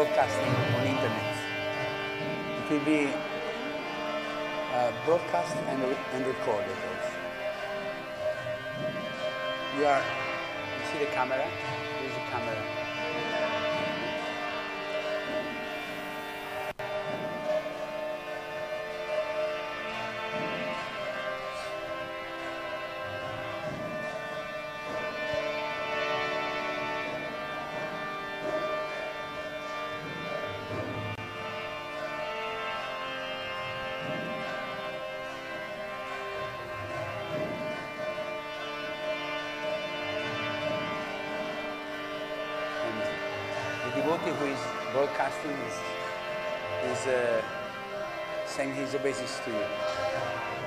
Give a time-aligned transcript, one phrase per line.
[0.00, 1.36] broadcasting on internet.
[2.56, 3.12] It will be
[4.72, 5.82] uh, broadcast and,
[6.14, 6.74] and recorded.
[9.76, 11.49] You are, you see the camera?
[48.50, 50.59] Saying his obeisance to you.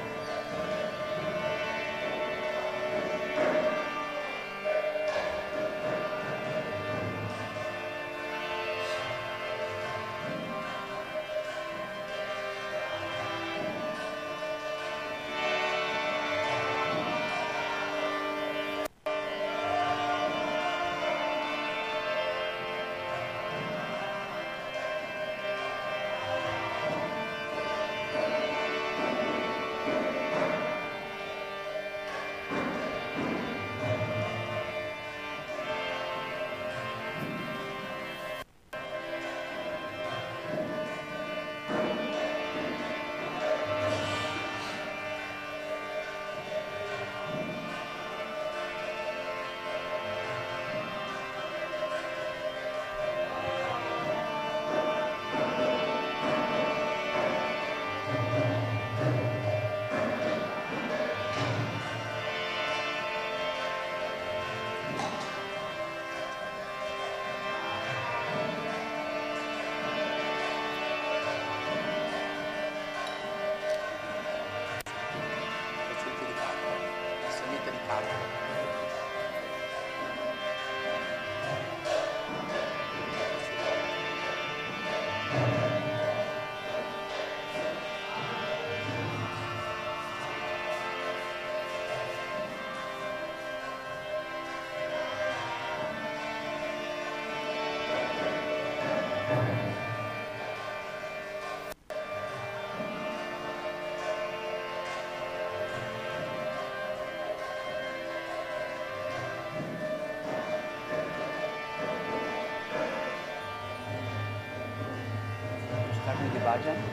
[116.54, 116.93] 大丈。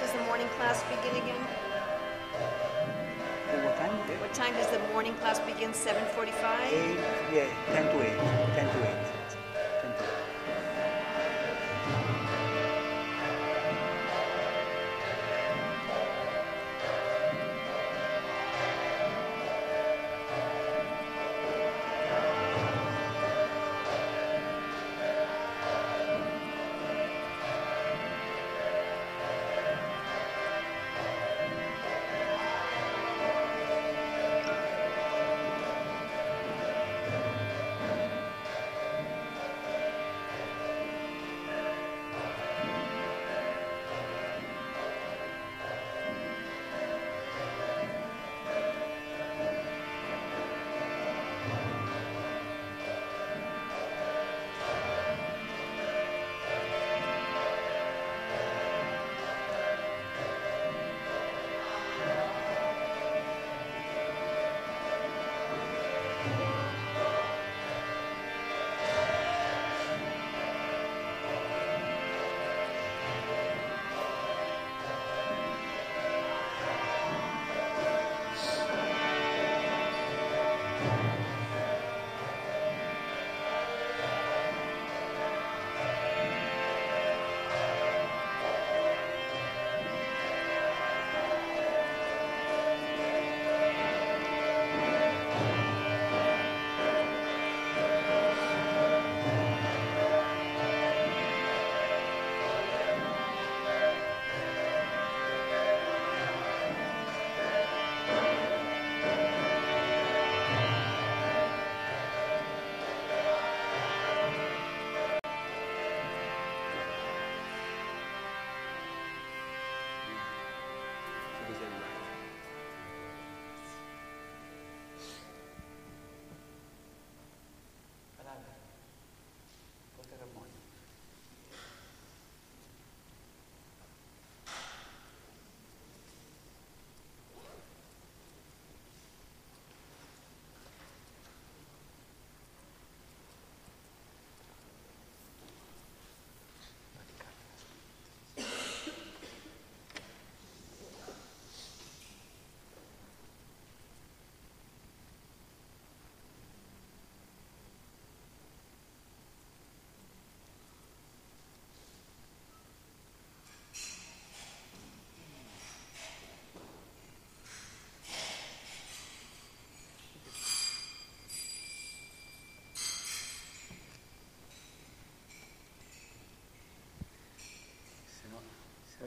[0.00, 1.46] Does the morning class begin again?
[3.52, 3.92] At what time?
[4.20, 5.72] What time does the morning class begin?
[5.72, 6.72] 7:45.
[6.72, 6.98] Eight,
[7.32, 8.16] yeah, 10 to 8.
[8.56, 9.09] 10 to 8.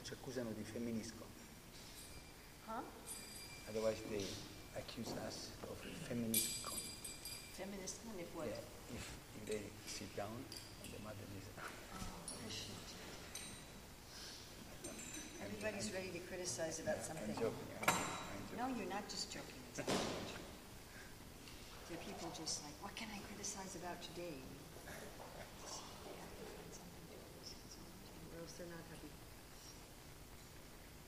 [0.03, 1.23] Ci accusano di femminisco.
[2.67, 2.81] Huh?
[3.69, 4.25] Otherwise they
[4.75, 5.77] accuse us of.
[6.07, 8.47] Feminist kind of what?
[8.47, 8.59] Yeah,
[8.95, 9.07] if,
[9.37, 10.33] if they sit down
[10.83, 11.45] and the mother is...
[11.57, 11.69] Ah,
[15.45, 17.35] Everybody's ready to criticize about I'm something.
[17.35, 17.67] joking.
[17.87, 19.59] I'm, I'm No, you're not just joking.
[19.69, 19.79] It's.
[19.79, 19.95] There
[21.93, 24.41] are people just like, what can I criticize about today?
[24.83, 29.11] They have to find something to criticize all the time, or else they're not happy.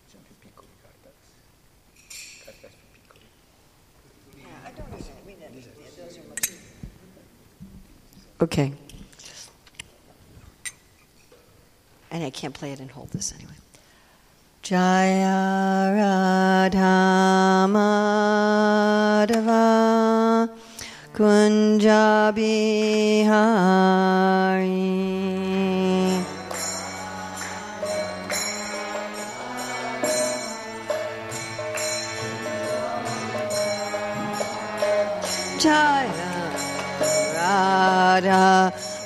[0.08, 1.20] Sono più piccoli i cartas.
[2.46, 3.26] Cartas più piccoli.
[4.38, 5.26] Yeah, I don't need that.
[5.26, 5.96] We don't need that.
[5.98, 6.54] Those are much.
[8.42, 8.74] Okay.
[12.12, 13.54] And I can't play it and hold this anyway.
[14.62, 19.60] Jaya Radha Madhava
[21.14, 23.66] Kunja Bihari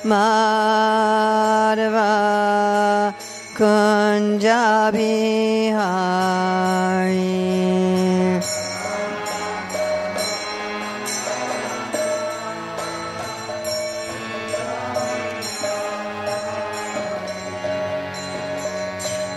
[0.10, 2.04] Madhava
[3.58, 5.14] Kunjabi
[5.72, 7.50] Hari.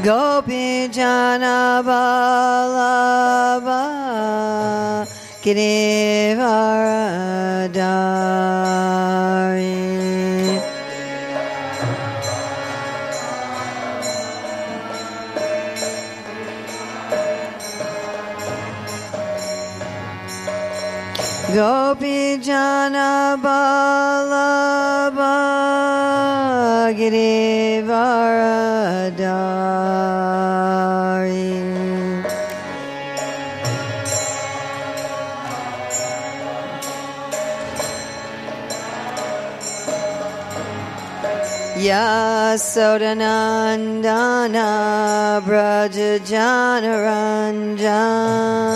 [0.03, 3.83] Gopi Jana Balaba
[5.43, 6.93] Kirivardhan
[21.55, 25.37] Gopi Jana Balaba
[30.13, 31.53] Girivaradari
[43.33, 48.72] Yasodanandana Brajajana Ranjana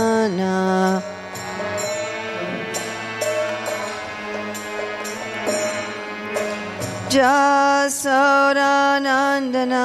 [7.17, 9.85] Jasodanandana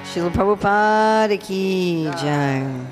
[0.04, 2.88] Srila Prabhupada ki jai.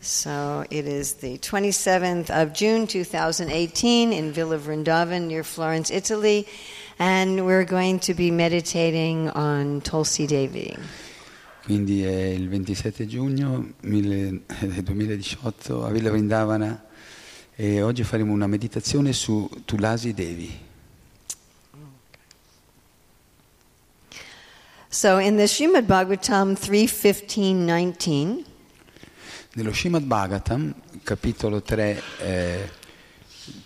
[0.00, 6.46] So it is the 27th of June 2018 in Villa Vrindavan near Florence, Italy,
[7.02, 10.72] and we're going to be meditating on Tulsi Devi.
[11.64, 16.84] Quindi è il 27 giugno 1000 eh, 2018 a Villa Vrindavana
[17.56, 20.70] e oggi faremo una meditazione su Tulasi Devi.
[24.86, 28.44] So in the Srimad Bhagavatam 3.15.19,
[29.54, 32.70] Nello Srimad Bhagavatam, capitolo 3, eh,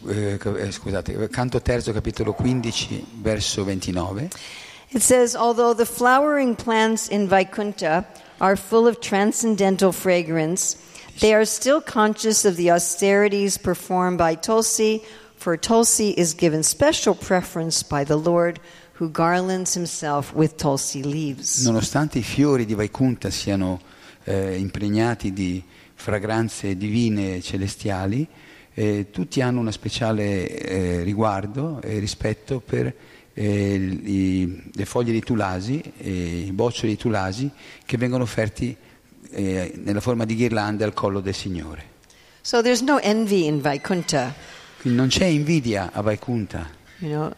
[0.09, 4.28] eh, eh, scusate, canto terzo, capitolo 15, verso 29,
[4.90, 8.06] It says, Although the flowering plants in Vaikuntha
[8.40, 10.76] are full of transcendental fragrance,
[11.21, 15.02] they are still conscious of the austerities performed by Tulsi,
[15.37, 18.61] for Tulsi is given special preference by the Lord,
[18.95, 21.64] who garlands himself with Tulsi leaves.
[21.64, 23.80] nonostante i fiori di Vaikunta siano
[24.25, 25.62] eh, impregnati di
[25.95, 28.26] fragranze divine e celestiali,
[28.78, 32.92] eh, tutti hanno una speciale eh, riguardo e rispetto per
[33.33, 37.50] eh, i- le foglie di tulasi i boccioli di tulasi
[37.87, 38.76] che vengono offerti
[39.30, 41.95] eh, nella forma di ghirlande al collo del Signore.
[42.42, 44.35] So there's no envy in Vaikuntha.
[44.80, 46.68] Quindi non c'è invidia a Vaikunta.
[46.99, 47.33] You know,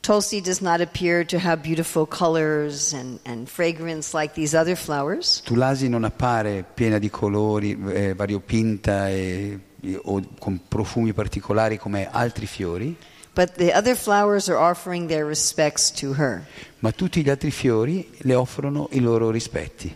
[0.00, 5.40] Tulsi does not appear to have beautiful colors and, and fragrance like these other flowers.
[5.44, 9.58] Tulasi non appare piena di colori, eh, variopinta e-
[10.04, 12.96] o con profumi particolari come altri fiori,
[13.34, 16.46] But the other flowers are offering their respects to her.
[16.80, 19.94] ma tutti gli altri fiori le offrono i loro rispetti.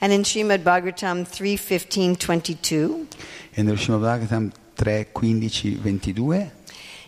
[0.00, 3.06] And in Srimad Bhagavatam 3:15 22,
[3.54, 6.50] E nello Srimad Bhagavatam 3 22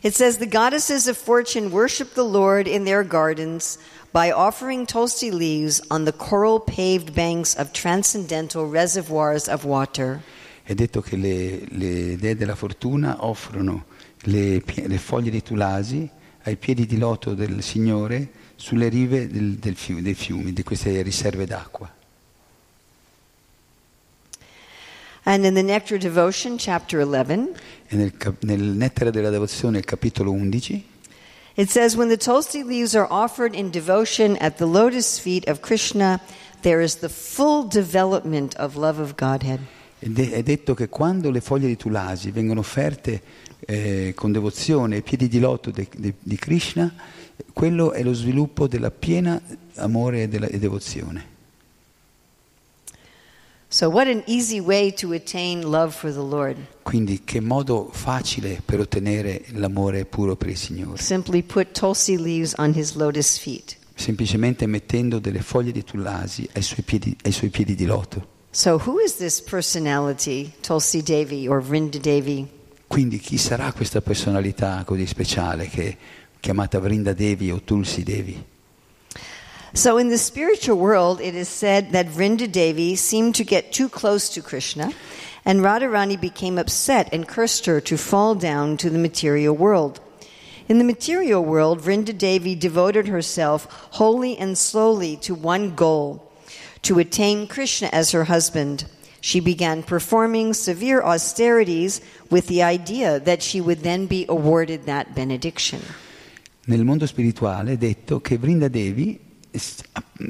[0.02, 3.76] it says the goddesses of fortune worship the Lord in their gardens
[4.12, 10.22] by offering tulsi leaves on the coral paved banks of transcendental reservoirs of water.
[10.70, 13.86] È detto che le, le dee della fortuna offrono
[14.26, 16.08] le, le foglie di tulasi
[16.44, 21.02] ai piedi di loto del Signore sulle rive del- del fiu- dei fiumi, di queste
[21.02, 21.92] riserve d'acqua.
[25.24, 27.50] And in the Nectar Devotion chapter 11,
[27.88, 28.12] E nel,
[28.42, 30.84] nel Nettare della Devozione, capitolo 11,
[31.56, 35.62] It says, When the Tulsi leaves are offered in devotion at the lotus feet of
[35.62, 36.20] Krishna,
[36.62, 39.58] there is the full development of love of Godhead.
[40.00, 43.20] È, detto che quando le foglie di tulasi vengono offerte
[43.60, 46.90] eh, con devozione ai piedi di loto de- de- di Krishna,
[47.52, 49.40] quello è lo sviluppo della piena
[49.74, 51.28] amore e, della, e devozione.
[53.68, 53.90] So.
[56.82, 60.96] Quindi che modo facile per ottenere l'amore puro per il Signore?
[61.00, 63.76] Simply put Tulsi leaves on his lotus feet.
[63.94, 68.38] Semplicemente mettendo delle foglie di tulasi ai suoi piedi, ai suoi piedi di loto.
[68.52, 72.48] So, who is this personality, Tulsi Devi or Vrinda Devi?
[72.88, 75.96] Quindi chi sarà questa personalità così speciale che
[76.40, 78.44] chiamata Vrinda Devi o Tulsi Devi?
[79.72, 83.88] So, in the spiritual world, it is said that Vrinda Devi seemed to get too
[83.88, 84.90] close to Krishna,
[85.44, 90.00] and Radharani became upset and cursed her to fall down to the material world.
[90.66, 96.29] In the material world, Vrinda Devi devoted herself wholly and slowly to one goal
[96.82, 98.86] to attain Krishna as her husband.
[99.20, 105.14] She began performing severe austerities with the idea that she would then be awarded that
[105.14, 105.80] benediction.
[106.66, 109.18] Nel mondo spirituale è detto che Vrinda Devi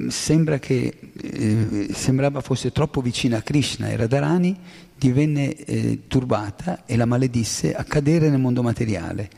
[0.09, 4.59] sembra che eh, sembrava fosse troppo vicina a Krishna e Radharani
[4.97, 9.29] divenne eh, turbata e la maledisse a cadere nel mondo materiale.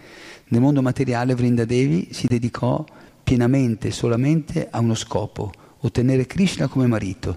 [0.49, 2.85] Nel mondo materiale Vrinda Devi si dedicò
[3.23, 7.37] pienamente, solamente a uno scopo, ottenere Krishna come marito.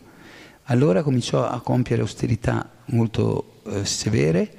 [0.66, 4.52] Allora cominciò a compiere austerità molto eh, severe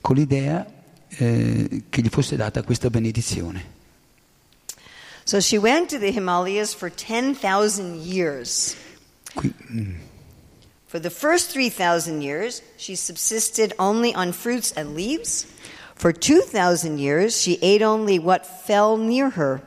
[0.00, 0.66] con l'idea
[1.08, 3.80] eh, che gli fosse data questa benedizione.
[5.24, 8.74] So she went to the Himalayas for 10,000 years.
[9.34, 9.94] Qui- mm.
[10.86, 15.46] For the first 3,000 years, she subsisted only on fruits and leaves.
[15.94, 19.62] For 2,000 years, she ate only what fell near her.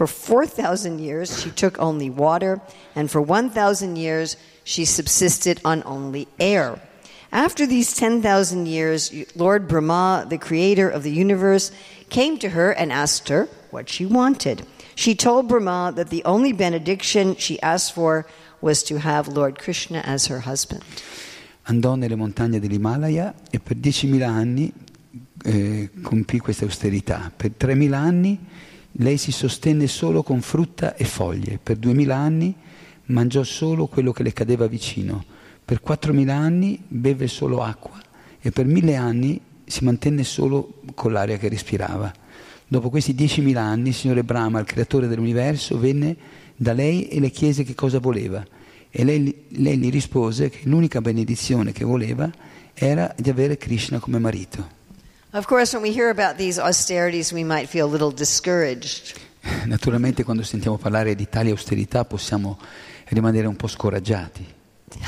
[0.00, 2.62] For 4,000 years, she took only water.
[2.94, 6.80] And for 1,000 years, she subsisted on only air.
[7.30, 11.70] After these 10,000 years, Lord Brahma, the creator of the universe,
[12.08, 14.64] came to her and asked her what she wanted.
[14.94, 18.24] She told Brahma that the only benediction she asked for
[18.62, 20.82] was to have Lord Krishna as her husband.
[21.64, 24.72] andò nelle montagne dell'Himalaya e per 10.000 anni
[25.44, 27.30] eh, compì questa austerità.
[27.36, 28.38] Per 3.000 anni
[28.92, 32.54] lei si sostenne solo con frutta e foglie, per 2.000 anni
[33.06, 35.24] mangiò solo quello che le cadeva vicino,
[35.64, 38.00] per 4.000 anni beve solo acqua
[38.40, 42.12] e per 1.000 anni si mantenne solo con l'aria che respirava.
[42.66, 46.16] Dopo questi 10.000 anni il Signore Brahma, il creatore dell'universo, venne
[46.56, 48.44] da lei e le chiese che cosa voleva.
[48.90, 52.30] E lei, lei gli rispose che l'unica benedizione che voleva
[52.74, 54.78] era di avere Krishna come marito.
[55.32, 59.14] Of course, when we hear about these austerities, we might feel a little discouraged.
[59.64, 62.58] Naturalmente quando sentiamo parlare di tali austerità possiamo
[63.10, 64.44] rimanere un po' scoraggiati.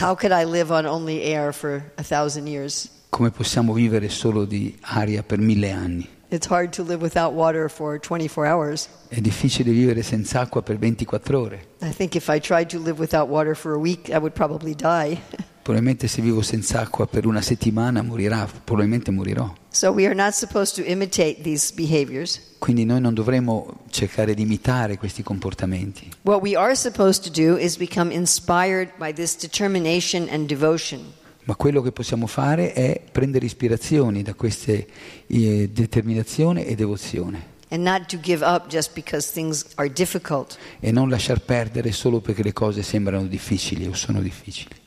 [0.01, 2.89] How could I live on only air for a thousand years?
[3.09, 6.09] Come possiamo vivere solo di aria per mille anni?
[6.29, 8.89] It's hard to live without water for 24 hours.
[9.09, 11.67] È difficile vivere senza acqua per 24 ore.
[11.83, 14.75] I think if I tried to live without water for a week, I would probably
[14.75, 15.21] die.
[15.63, 19.53] Probabilmente se vivo senza acqua per una settimana morirà, probabilmente morirò.
[19.69, 19.95] So.
[22.59, 26.11] Quindi noi non dovremmo cercare di imitare questi comportamenti.
[26.23, 31.01] What we are supposed to do is become inspired by this determination and devotion.
[31.45, 34.87] Ma quello che possiamo fare è prendere ispirazioni da queste
[35.27, 40.59] eh, determinazione e devozione and not to give up just because things are difficult.
[40.79, 44.82] e non lasciar perdere solo perché le cose sembrano difficili o sono difficili.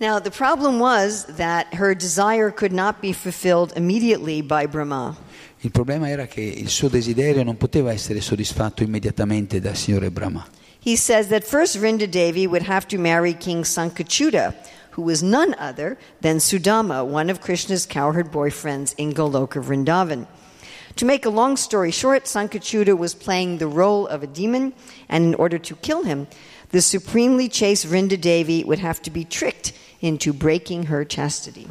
[0.00, 5.16] Now, the problem was that her desire could not be fulfilled immediately by Brahma.
[5.60, 10.44] Il problema era che il suo desiderio non poteva essere soddisfatto immediatamente dal Signore Brahma.
[10.80, 14.52] He says that first Vrinda Devi would have to marry King Sankachuta,
[14.90, 20.26] who was none other than Sudama, one of Krishna's cowherd boyfriends in Goloka Vrindavan.
[20.96, 24.74] To make a long story short, Sankachuta was playing the role of a demon,
[25.08, 26.26] and in order to kill him,
[26.70, 29.72] the supremely chaste Vrinda Devi would have to be tricked
[30.04, 31.66] into breaking her chastity.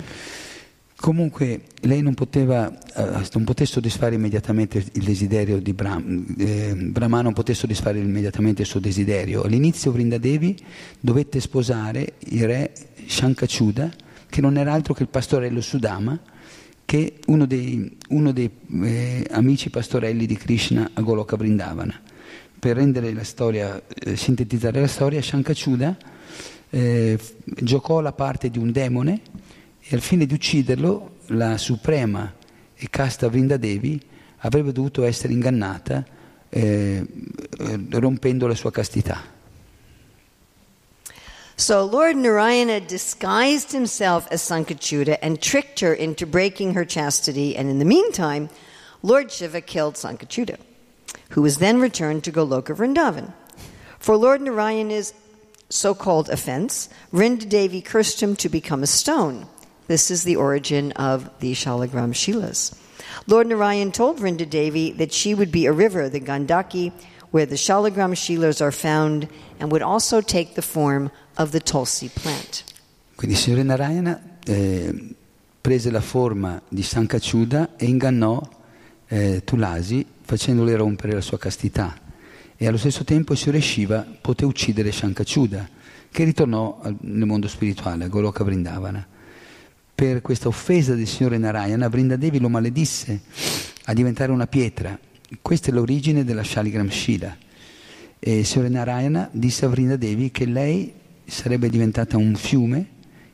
[0.95, 7.21] Comunque lei non poteva, eh, non poté soddisfare immediatamente il desiderio di Brahma, eh, Brahma
[7.21, 9.43] non poté soddisfare immediatamente il suo desiderio.
[9.43, 10.57] All'inizio Vrindadevi
[11.01, 12.71] dovette sposare il re
[13.05, 13.91] Shankachuda,
[14.29, 16.17] che non era altro che il pastorello Sudama,
[16.85, 18.49] che uno dei, uno dei
[18.83, 21.99] eh, amici pastorelli di Krishna a Goloka Vrindavana.
[22.57, 25.97] Per rendere la storia, eh, sintetizzare la storia, Shankachuda
[26.73, 29.21] eh, giocò la parte di un demone
[29.79, 32.33] e al fine di ucciderlo la suprema
[32.73, 34.01] e casta Vrindadevi
[34.37, 36.03] avrebbe dovuto essere ingannata
[36.49, 37.05] eh,
[37.91, 39.21] rompendo la sua castità.
[41.55, 47.69] So Lord Narayana disguised himself as Sankachuta and tricked her into breaking her chastity, and
[47.69, 48.49] in the meantime,
[49.03, 50.57] Lord Shiva killed Sankachuta,
[51.29, 53.31] who was then returned to Goloka Vrindavan.
[53.99, 55.13] For Lord Narayana's
[55.73, 59.47] so called offense, Vrindadevi cursed him to become a stone.
[59.87, 62.73] This is the origin of the Shalagram Shilas.
[63.27, 66.91] Lord Narayan told Vrindadevi that she would be a river, the Gandaki,
[67.31, 69.27] where the Shalagram Shilas are found,
[69.59, 72.63] and would also take the form of the Tulsi plant.
[73.15, 74.93] Quindi Signore Narayana eh,
[75.59, 78.41] prese la forma di Sankachuda e ingannò
[79.07, 82.02] eh, Tulasi facendole rompere la sua castità
[82.63, 85.67] e allo stesso tempo il Signore Shiva poté uccidere Shankachuda
[86.09, 89.05] che ritornò nel mondo spirituale, a Goloka Vrindavana.
[89.93, 93.23] Per questa offesa del Signore Narayana, Vrindadevi lo maledisse
[93.83, 94.97] a diventare una pietra.
[95.41, 97.35] Questa è l'origine della Shaligram Shila.
[98.17, 100.93] E il Signore Narayana disse a Vrindadevi che lei
[101.25, 102.87] sarebbe diventata un fiume,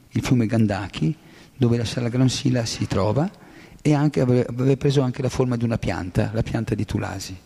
[0.09, 1.15] il fiume Gandaki,
[1.55, 3.29] dove la Shalagram Shila si trova
[3.79, 7.37] e anche, aveva preso anche la forma di una pianta, la pianta di Tulasi.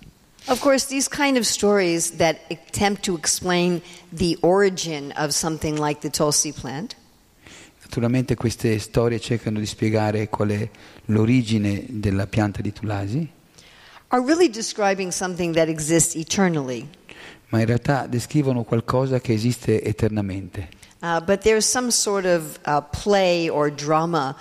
[0.48, 6.02] Of course, these kind of stories that attempt to explain the origin of something like
[6.02, 6.96] the Tulsi plant
[7.94, 10.68] Naturalmente queste storie cercano di spiegare qual è
[11.06, 13.30] l'origine della pianta di Tulasi,
[14.08, 16.88] are really describing something that exists eternally.
[17.50, 20.70] ma in realtà descrivono qualcosa che esiste eternamente.
[21.04, 24.36] Uh, but there's some sort of uh, play or drama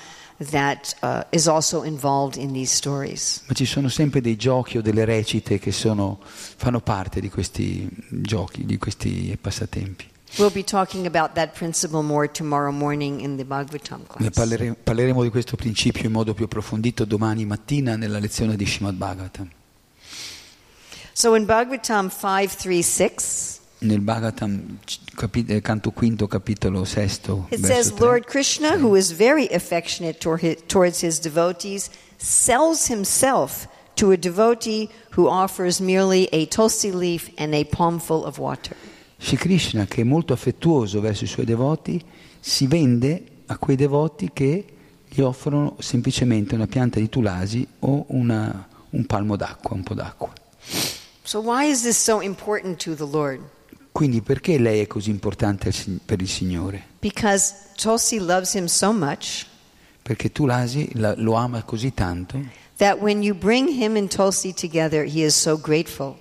[0.50, 3.42] that uh, is also involved in these stories.
[3.46, 7.88] Ma ci sono sempre dei giochi o delle recite che sono, fanno parte di questi
[8.08, 10.10] giochi, di questi passatempi.
[10.36, 14.34] We'll be talking about that principle more tomorrow morning in the Bhagavatam Ne class.
[14.34, 18.94] parlere- parleremo di questo principio in modo più approfondito domani mattina nella lezione di Srimad
[18.94, 19.50] Bhagavatam.
[21.12, 23.51] So in Bhagavatam 536,
[23.82, 24.78] Nel Bhagavatam,
[25.48, 27.92] eh, canto quinto, capitolo sesto, it says.
[27.98, 33.66] Lord Krishna, who is very affectionate towards his devotees, sells himself
[33.96, 38.76] to a devotee who offers merely a tulsi leaf and a palmful of water.
[39.18, 42.02] Shri Krishna, che è molto affettuoso verso i suoi devoti,
[42.40, 44.64] si vende a quei devoti che
[45.08, 50.32] gli offrono semplicemente una pianta di tulasi o una- un palmo d'acqua, un po' d'acqua.
[51.24, 53.40] So why is this so important to the Lord?
[53.92, 55.70] Quindi perché lei è così importante
[56.04, 56.82] per il Signore?
[57.00, 59.46] Because Tulsi loves him so much
[60.02, 62.40] Perché Tulasi la- lo ama così tanto
[62.78, 66.16] that when you bring him and Tulsi together, he is so grateful.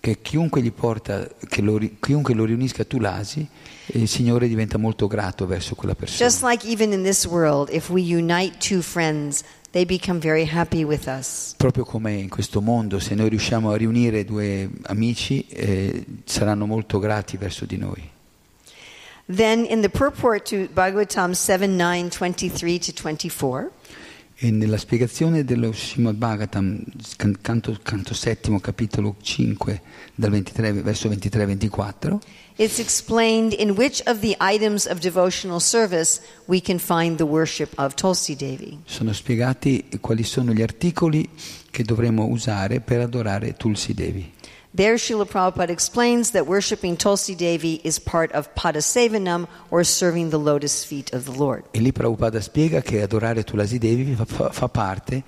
[0.00, 3.46] che chiunque, gli porta, che lo, chiunque lo riunisca a Tulasi,
[3.86, 6.28] eh, il Signore diventa molto grato verso quella persona.
[6.28, 9.42] Just like even in this world, if we unite two friends,
[9.74, 11.54] they become very happy with us.
[11.56, 17.00] Proprio come in questo mondo, se noi riusciamo a riunire due amici, eh, saranno molto
[17.00, 18.10] grati verso di noi.
[19.26, 23.70] Then in the purport to Bhagavatam 7 9 23 to 24,
[24.44, 26.84] E nella spiegazione dello Srimad Bhagavatam,
[27.16, 29.80] can- canto, canto settimo, capitolo 5,
[30.14, 32.18] dal 23, verso 23-24,
[32.56, 37.72] it's explained in which of the items of devotional service we can find the worship
[37.76, 38.80] of Tulsi Devi.
[38.84, 41.26] sono spiegati quali sono gli articoli
[41.70, 44.30] che dovremo usare per adorare Tulsi Devi.
[44.76, 50.36] There, Srila Prabhupada explains that worshiping Tulsi Devi is part of Padasevanam, or serving the
[50.36, 51.62] lotus feet of the Lord.
[51.70, 55.22] E lì Prabhupada spiega che adorare Tulasi Devi fa, fa- fa parte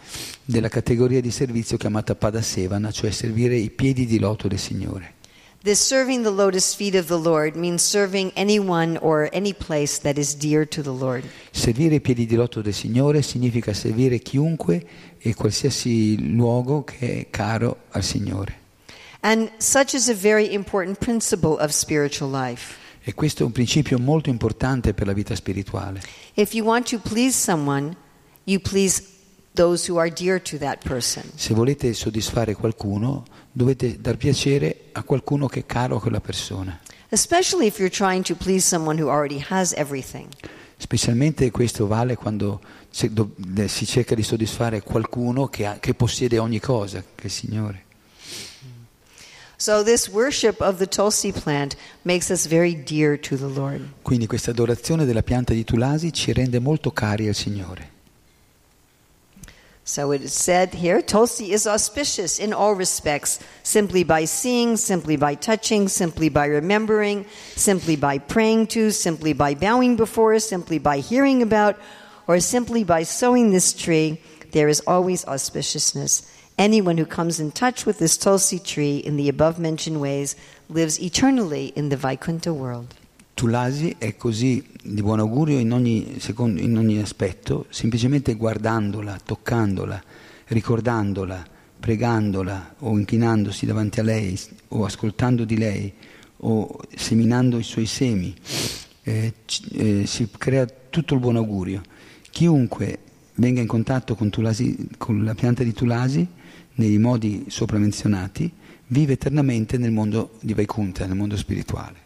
[0.44, 5.14] della categoria di servizio chiamata Padasevana, cioè servire i piedi di loto del Signore.
[5.62, 10.18] This serving the lotus feet of the Lord means serving anyone or any place that
[10.18, 11.22] is dear to the Lord.
[11.52, 14.84] Servire i piedi di loto del Signore significa servire chiunque
[15.18, 18.64] e qualsiasi luogo che è caro al Signore.
[19.26, 22.76] And such is a very important principle of spiritual life.
[23.02, 26.00] E questo è un principio molto importante per la vita spirituale.
[26.34, 27.96] If you want to please someone,
[28.44, 29.02] you please
[29.54, 31.24] those who are dear to that person.
[31.34, 36.78] Se volete soddisfare qualcuno, dovete dar piacere a qualcuno che è caro a quella persona.
[37.08, 40.28] Especially if you're trying to please someone who already has everything.
[40.76, 42.60] Specialmente questo vale quando
[42.90, 47.85] si cerca di soddisfare qualcuno che, ha- che possiede ogni cosa, che è il Signore.
[49.58, 53.88] So, this worship of the Tulsi plant makes us very dear to the Lord.
[54.02, 57.94] Quindi questa adorazione della pianta di Tulasi ci rende molto cari al Signore.
[59.82, 65.16] So, it is said here Tulsi is auspicious in all respects, simply by seeing, simply
[65.16, 70.98] by touching, simply by remembering, simply by praying to, simply by bowing before, simply by
[70.98, 71.76] hearing about,
[72.26, 74.20] or simply by sowing this tree.
[74.52, 76.26] There is always auspiciousness.
[76.58, 80.34] Anyone who comes in touch with this Tulsi tree in the above mentioned ways
[80.68, 82.94] lives eternally in the Vaikuntha world.
[83.34, 90.02] Tulasi è così di buon augurio in ogni, secondo- in ogni aspetto, semplicemente guardandola, toccandola,
[90.46, 91.46] ricordandola,
[91.78, 95.92] pregandola o inchinandosi davanti a lei o ascoltando di lei
[96.38, 98.34] o seminando i suoi semi,
[99.02, 99.34] eh,
[99.72, 101.82] eh, si crea tutto il buon augurio.
[102.30, 102.98] Chiunque
[103.34, 106.26] venga in contatto con, Tulasi- con la pianta di Tulasi
[106.76, 108.50] nei modi sopra menzionati
[108.88, 112.04] vive eternamente nel mondo di Vaikuntha, nel mondo spirituale.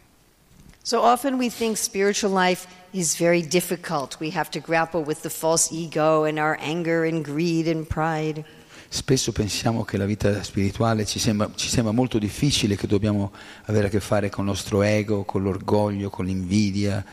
[0.83, 4.17] So often we think spiritual life is very difficult.
[4.19, 8.43] We have to grapple with the false ego and our anger and greed and pride.
[8.89, 13.31] Spesso pensiamo che la vita spirituale ci sembra, ci sembra molto difficile, che dobbiamo
[13.65, 17.05] avere a che fare con il nostro ego, con l'orgoglio, con l'invidia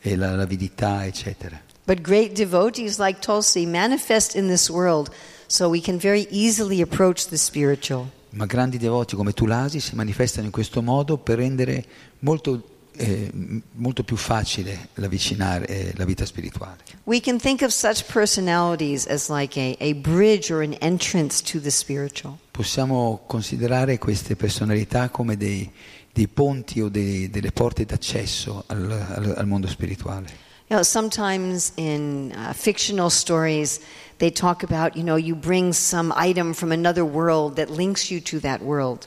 [0.00, 1.60] e la- l'avidità, eccetera.
[1.84, 5.10] But great devotees like Tulsi manifest in this world
[5.46, 8.10] so we can very easily approach the spiritual.
[8.30, 11.84] Ma grandi devoti come Tulasi si manifestano in questo modo per rendere
[12.18, 12.62] molto,
[12.96, 13.30] eh,
[13.72, 16.78] molto più facile l'avvicinare eh, la vita spirituale.
[17.04, 21.60] We can think of such personalities as like a, a bridge or an entrance to
[21.60, 22.36] the spiritual.
[22.50, 25.70] Possiamo considerare queste personalità come dei,
[26.12, 30.44] dei ponti o dei- delle porte d'accesso al, al- al mondo spirituale.
[30.68, 33.80] You know, sometimes in uh, fictional stories,
[34.18, 38.20] they talk about, you know, you bring some item from another world that links you
[38.20, 39.06] to that world.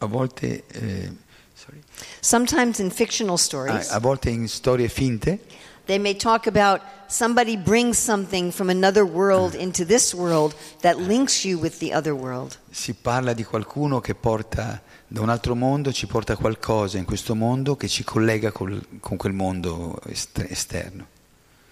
[0.00, 1.08] A volte, eh,
[1.56, 1.78] sorry.
[2.20, 5.40] Sometimes in fictional a, stories, a volte in storie finte
[5.86, 11.44] they may talk about somebody brings something from another world into this world that links
[11.44, 12.56] you with the other world.
[12.70, 17.34] si parla di qualcuno che porta da un altro mondo, ci porta qualcosa in questo
[17.34, 21.06] mondo che ci collega col- con quel mondo est- esterno.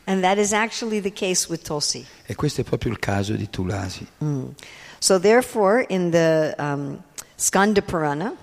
[0.05, 2.05] And that is actually the case with Tulsi.
[2.27, 4.07] E questo è proprio il caso di Tulasi.
[4.99, 7.01] So, therefore, in the um,
[7.37, 8.35] Skanda Purana,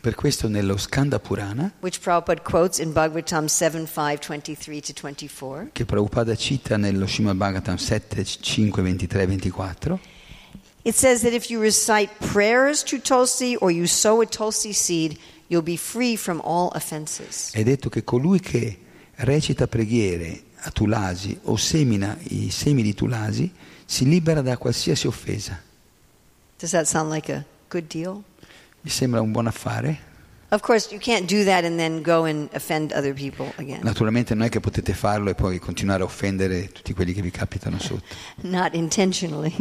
[0.00, 5.68] Per questo nello Skanda Purana, which Prabhupada quotes in Bhagavatam 7 5 23 to 24,
[5.72, 9.98] che Prabhupada cita nello Srimad Bhagavatam 7, 5, 23 24,
[10.84, 15.18] It says that if you recite prayers to Tulsi or you sow a Tulsi seed,
[15.48, 17.50] you'll be free from all offenses.
[17.52, 18.78] è detto che colui che
[19.16, 23.52] recita preghiere a Tulasi o semina i semi di Tulasi
[23.84, 25.60] si libera da qualsiasi offesa.
[26.58, 28.22] Does that sound like a good deal?
[28.82, 30.07] Mi sembra un buon affare?
[30.50, 33.80] Of course, you can't do that and then go and offend other people again.
[33.82, 37.30] Naturalmente non è che potete farlo e poi continuare a offendere tutti quelli che vi
[37.30, 38.02] capitano sotto,
[38.42, 39.54] Not intentionally.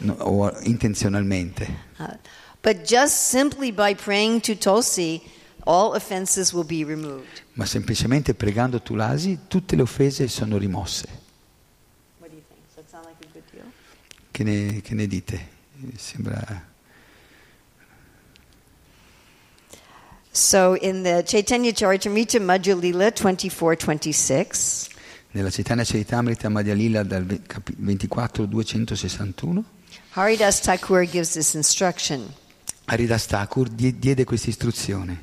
[0.00, 1.66] no, o intenzionalmente.
[1.98, 2.08] Uh,
[2.62, 5.22] but just simply by praying to Tulsi,
[5.64, 7.42] all offenses will be removed.
[7.54, 11.06] Ma semplicemente pregando Tulasi tutte le offese sono rimosse.
[12.18, 12.60] What do you think?
[12.66, 13.64] Does that sound like a good deal?
[14.30, 15.48] Che ne, che ne dite?
[15.82, 16.72] Eh, Sembra...
[20.36, 24.88] So in the Chaitanya Charitamrita Madhya Lila 24-26,
[25.32, 29.64] Nella Chaitanya Charitamrita Madhya Lila dal ve- capi- 24 261
[30.10, 32.32] Haridas Thakur gives this instruction.
[32.88, 35.18] Haridas Thakur die- diede questa istruzione.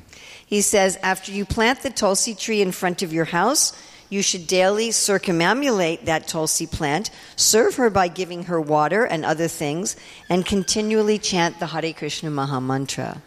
[0.46, 3.72] He says, after you plant the tulsi tree in front of your house,
[4.10, 9.48] you should daily circumambulate that tulsi plant, serve her by giving her water and other
[9.48, 9.94] things,
[10.30, 13.20] and continually chant the Hare Krishna Maha Mantra.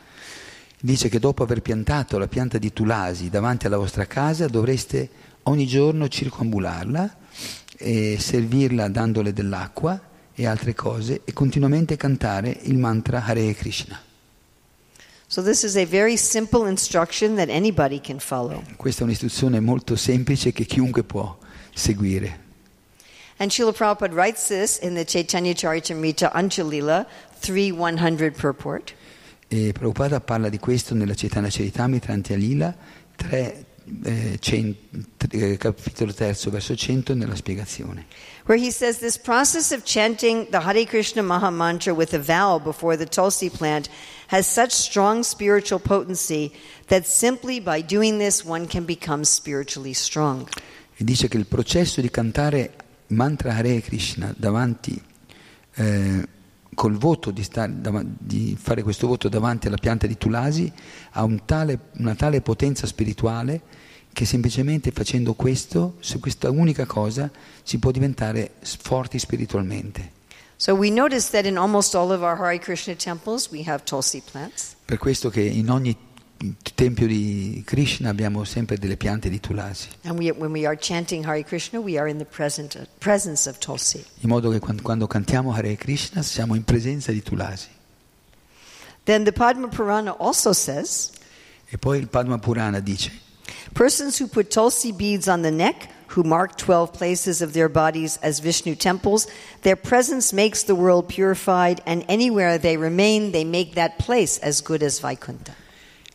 [0.80, 5.10] Dice che dopo aver piantato la pianta di Tulasi davanti alla vostra casa dovreste
[5.44, 7.18] ogni giorno circumambularla
[7.78, 10.00] e servirla dandole dell'acqua
[10.34, 14.02] e altre cose e continuamente cantare il mantra Hare Krishna.
[15.28, 18.62] So, this is a very simple instruction that anybody can follow.
[18.76, 21.36] Questa è un'istruzione molto semplice che chiunque può
[21.74, 22.44] seguire.
[23.38, 27.06] And Srila Prabhupada writes this in the Chaitanya Charitamrita Anjalila
[27.42, 28.94] 3 100 purport.
[29.56, 32.76] E Prabhupada parla di questo nella Chaitanya Charitamrita Antialila
[33.16, 33.66] 3,
[34.04, 34.38] eh,
[35.32, 38.06] eh, capitolo 3, verso 100 nella spiegazione.
[38.48, 42.60] where he says this process of chanting the Hare Krishna Maha Mantra with a vow
[42.60, 43.88] before the Tulsi plant
[44.28, 46.52] has such strong spiritual potency
[46.88, 50.50] that simply by doing this one can become spiritually strong.
[50.98, 52.74] E dice che il processo di cantare
[53.08, 55.02] mantra Hare Krishna davanti,
[55.76, 56.28] eh,
[56.76, 60.72] col voto di, star- dav- di fare questo voto davanti alla pianta di Tulasi,
[61.12, 63.62] ha un tale- una tale potenza spirituale
[64.14, 67.30] che semplicemente facendo questo, su questa unica cosa,
[67.64, 70.12] si può diventare forti spiritualmente.
[70.58, 74.22] So we notice that in almost all of our Hare Krishna temples we have Tulsi
[74.22, 74.76] plants.
[74.86, 75.98] Per questo che in ogni
[76.76, 80.68] tempio di Krishna abbiamo sempre delle piante di Tulasi, we, we
[81.46, 82.88] Krishna, in present,
[83.58, 84.04] Tulsi.
[84.28, 87.70] modo che quan- quando cantiamo Hare Krishna siamo in presenza di Tulasi.
[89.06, 91.12] Then the Padma Purana also says
[91.70, 93.12] E poi il Padma Purana dice
[93.74, 98.18] Persons who put tulsi beads on the neck, who mark 12 places of their bodies
[98.22, 99.28] as Vishnu temples,
[99.62, 104.62] their presence makes the world purified, and anywhere they remain, they make that place as
[104.62, 105.54] good as Vaikuntha.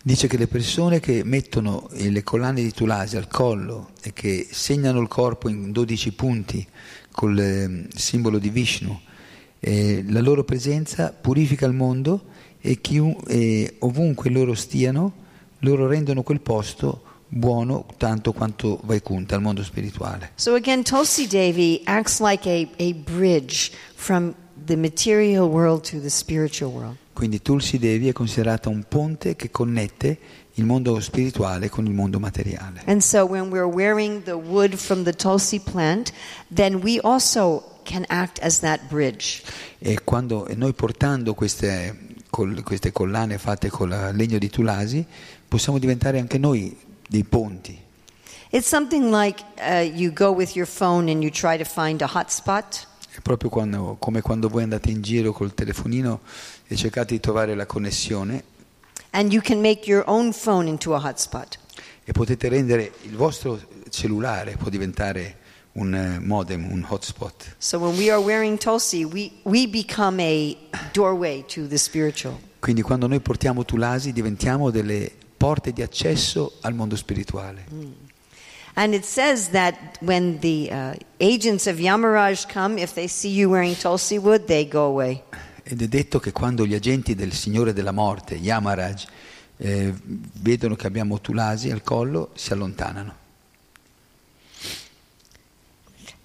[0.02, 4.48] Dice che le persone che mettono eh, le collane di Tulasi al collo e che
[4.50, 6.66] segnano il corpo in 12 punti
[7.10, 8.98] col eh, simbolo di Vishnu,
[9.58, 12.24] eh, la loro presenza purifica il mondo
[12.60, 15.12] e, chiun- e ovunque loro stiano,
[15.58, 20.32] loro rendono quel posto buono tanto quanto Vaikunta, il mondo spirituale.
[20.36, 24.34] So again, Tulsi Devi acts like a, a bridge from
[24.64, 26.96] the material world to the spiritual world.
[27.20, 30.18] Quindi Tulsi Devi è considerata un ponte che connette
[30.54, 32.80] il mondo spirituale con il mondo materiale.
[32.86, 36.14] And so when we're wearing the wood from the Tulsi plant,
[36.50, 39.42] then we also can act as that bridge.
[39.78, 45.04] E quando e noi portando queste, col- queste collane fatte con il legno di Tulasi,
[45.46, 46.74] possiamo diventare anche noi
[47.06, 47.78] dei ponti.
[48.48, 52.10] It's something like uh, you go with your phone and you try to find a
[52.10, 52.86] hotspot.
[53.12, 56.20] È proprio quando- come quando voi andate in giro col telefonino
[56.72, 58.44] e cercate di trovare la connessione
[59.10, 61.58] And you can make your own phone into a hotspot.
[62.04, 65.38] e potete rendere il vostro cellulare, può diventare
[65.72, 67.56] un eh, modem, un hotspot.
[67.58, 69.68] So when we are wearing Tulsi, we, we.
[72.60, 77.66] Quindi quando noi portiamo Tulasi diventiamo delle porte di accesso al mondo spirituale.
[78.74, 83.50] And it says that when the uh, agents of Yamaraj come, if they see you
[83.50, 85.24] wearing Tulsi wood, they go away.
[85.70, 89.04] Ed è detto che quando gli agenti del Signore della Morte, Yamaraj,
[89.58, 89.94] eh,
[90.40, 93.14] vedono che abbiamo Tulasi al collo, si allontanano.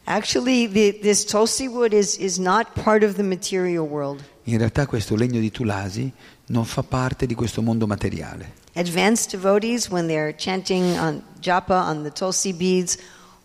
[0.06, 4.24] Actually, the, this Tulsi wood is, is not part of the material world.
[4.46, 6.12] In realtà questo legno di Tulasi
[6.48, 8.64] non fa parte di questo mondo materiale.
[8.74, 12.98] Advanced devotees, when they're chanting on japa on the Tulsi beads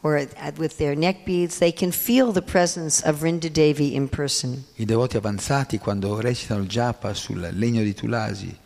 [0.02, 4.64] or with their neck beads, they can feel the presence of Vrinda Devi in person.
[4.76, 8.56] I devoti avanzati quando recitano il japa sul legno di Tulasi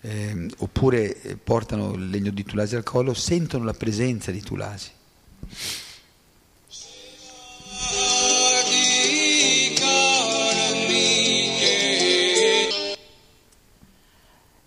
[0.00, 4.90] ehm, oppure eh, portano il legno di Tulasi al collo sentono la presenza di Tulasi.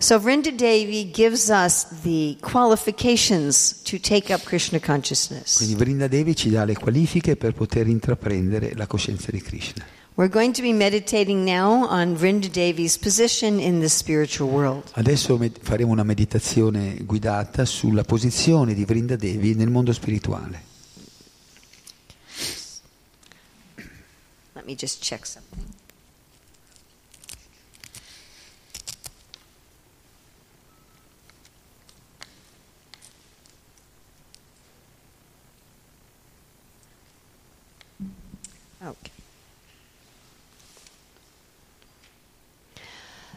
[0.01, 5.57] So Vrinda Devi gives us the qualifications to take up Krishna consciousness.
[5.57, 9.85] Quindi Vrinda Devi ci dà le qualifiche per poter intraprendere la coscienza di Krishna.
[10.15, 14.89] We're going to be meditating now on Vrinda Devi's position in the spiritual world.
[14.93, 20.63] Adesso faremo una meditazione guidata sulla posizione di Vrinda Devi nel mondo spirituale.
[24.55, 25.80] Let me just check something.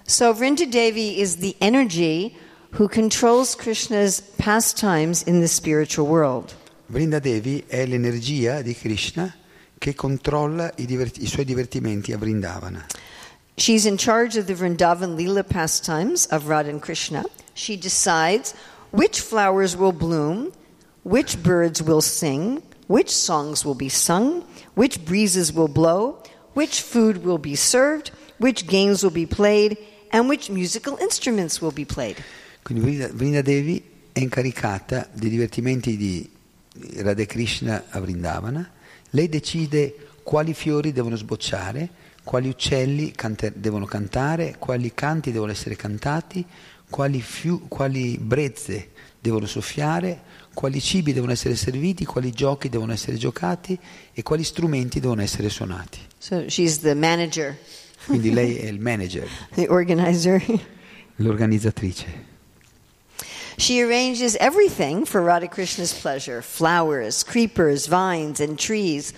[0.06, 2.36] So Vrinda Devi is the energy
[2.72, 6.54] who controls Krishna's pastimes in the spiritual world.
[6.90, 9.34] Vrinda Devi è l'energia di Krishna
[9.78, 12.84] che controlla i, diverti- i suoi divertimenti a Vrindavana.
[13.56, 17.24] She's in charge of the Vrindavan Leela pastimes of Radha and Krishna.
[17.54, 18.52] She decides
[18.90, 20.52] which flowers will bloom,
[21.04, 27.24] which birds will sing, which songs will be sung, which breezes will blow, which food
[27.24, 29.78] will be served, which games will be played,
[30.14, 32.22] and which musical instruments will be played.
[32.62, 36.30] Quindi Vrinda, Devi è incaricata dei divertimenti di
[36.96, 38.70] Radha Krishna a Vrindavana.
[39.10, 41.88] Lei decide quali fiori devono sbocciare,
[42.22, 46.44] quali uccelli cante- devono cantare, quali canti devono essere cantati,
[46.88, 50.22] quali, fiu- quali brezze devono soffiare,
[50.54, 53.76] quali cibi devono essere serviti, quali giochi devono essere giocati
[54.12, 55.98] e quali strumenti devono essere suonati.
[56.18, 57.56] So she's the manager,
[58.06, 60.42] Quindi lei è il manager, the organizer.
[61.16, 62.06] l'organizzatrice.
[63.56, 66.42] She arranges everything for Radhakrishna's pleasure.
[66.42, 69.12] Flowers, creepers, vines, and trees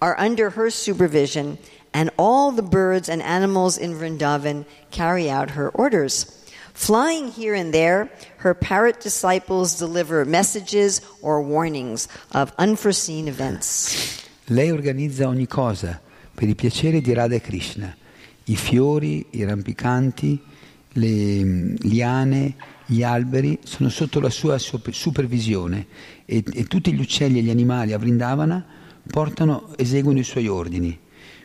[0.00, 1.58] are under her supervision,
[1.92, 6.38] and all the birds and animals in Vrindavan carry out her orders.
[6.72, 14.24] Flying here and there, her parrot disciples deliver messages or warnings of unforeseen events.
[14.48, 16.00] Lei organizza ogni cosa
[16.34, 17.94] per il piacere di Radha Krishna.
[18.52, 20.38] I fiori, i rampicanti,
[20.92, 25.86] le mm, liane, gli alberi sono sotto la sua sup- supervisione
[26.26, 28.62] e, e tutti gli uccelli e gli animali a Vrindavana
[29.10, 30.98] portano, eseguono i suoi ordini.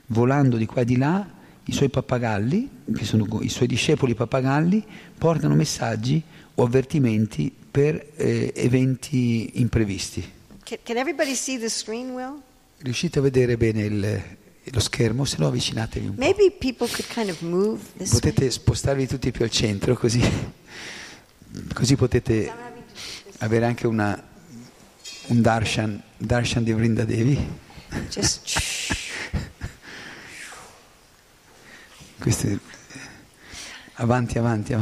[0.07, 1.25] Volando di qua e di là,
[1.63, 4.83] i suoi pappagalli, che sono i suoi discepoli pappagalli,
[5.17, 6.21] portano messaggi
[6.55, 10.29] o avvertimenti per eh, eventi imprevisti.
[10.65, 12.41] Can, can everybody see the screen, Will?
[12.79, 14.21] Riuscite a vedere bene il-
[14.71, 15.25] lo schermo?
[15.25, 16.21] Se no avvicinatevi un po'.
[17.13, 17.41] Kind of
[17.97, 18.19] this way.
[18.19, 20.21] Potete spostarvi tutti più al centro così,
[21.73, 22.51] così potete
[23.39, 24.21] avere anche una,
[25.27, 27.65] un darshan, darshan di Vrinda Devi.
[28.09, 28.41] Just.
[32.19, 32.57] Questo è-
[33.95, 34.73] avanti, avanti,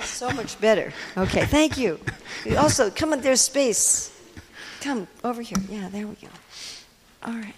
[0.00, 0.92] So much better.
[1.16, 1.98] Okay, thank you.
[2.56, 4.12] Also, come on, there's space.
[4.80, 5.58] Come over here.
[5.68, 6.28] Yeah, there we go.
[7.24, 7.54] All right.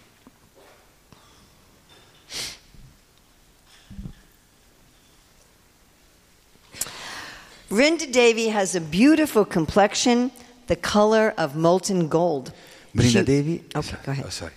[7.70, 10.30] Rinda Devi has a beautiful complexion,
[10.68, 12.52] the color of molten gold.
[12.94, 13.62] Rinda Devi.
[13.76, 14.24] Okay, go ahead.
[14.26, 14.52] Oh, sorry.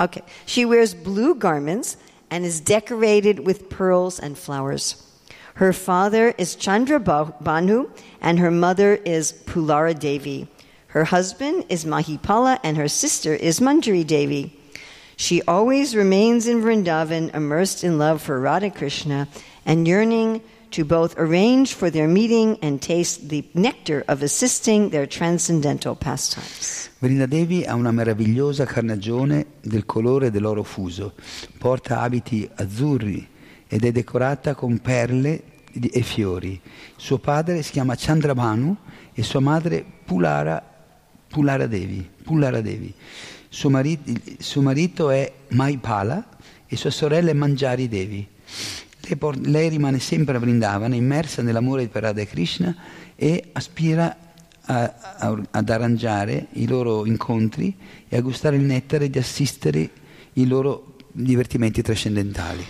[0.00, 0.22] Okay.
[0.46, 1.98] She wears blue garments
[2.30, 5.05] and is decorated with pearls and flowers.
[5.56, 7.88] Her father is Chandra Ba- Banu
[8.20, 10.48] and her mother is Pulara Devi.
[10.88, 14.52] Her husband is Mahipala and her sister is Manjari Devi.
[15.16, 19.28] She always remains in Vrindavan, immersed in love for Radha Krishna
[19.64, 20.42] and yearning
[20.72, 26.90] to both arrange for their meeting and taste the nectar of assisting their transcendental pastimes.
[27.00, 31.14] Vrinda Devi ha una meravigliosa carnagione del colore dell'oro fuso,
[31.58, 33.26] porta abiti azzurri
[33.68, 35.42] ed è decorata con perle
[35.72, 36.60] e fiori.
[36.96, 38.76] Suo padre si chiama Chandrabhanu
[39.12, 40.62] e sua madre Pulara,
[41.28, 42.08] Pulara Devi.
[42.22, 42.92] Pulara Devi.
[43.48, 46.28] Suo, mari- suo marito è Maipala
[46.66, 48.26] e sua sorella è Manjari Devi.
[49.00, 52.74] Lei, por- lei rimane sempre a Vrindavana, immersa nell'amore per Radha Krishna
[53.14, 54.16] e aspira
[54.62, 57.74] a- a- ad arrangiare i loro incontri
[58.08, 59.90] e a gustare il nettare di assistere
[60.34, 62.64] i loro divertimenti trascendentali.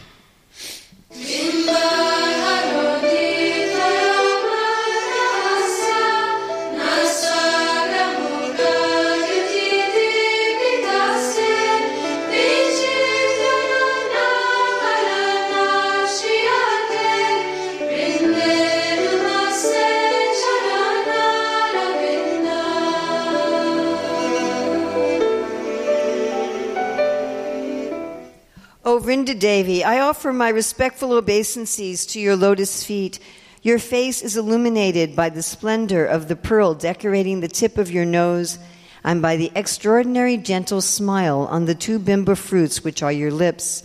[28.86, 33.18] O Rinda Devi, I offer my respectful obeisances to your lotus feet.
[33.62, 38.04] Your face is illuminated by the splendor of the pearl decorating the tip of your
[38.04, 38.60] nose
[39.02, 43.82] and by the extraordinary gentle smile on the two bimba fruits which are your lips.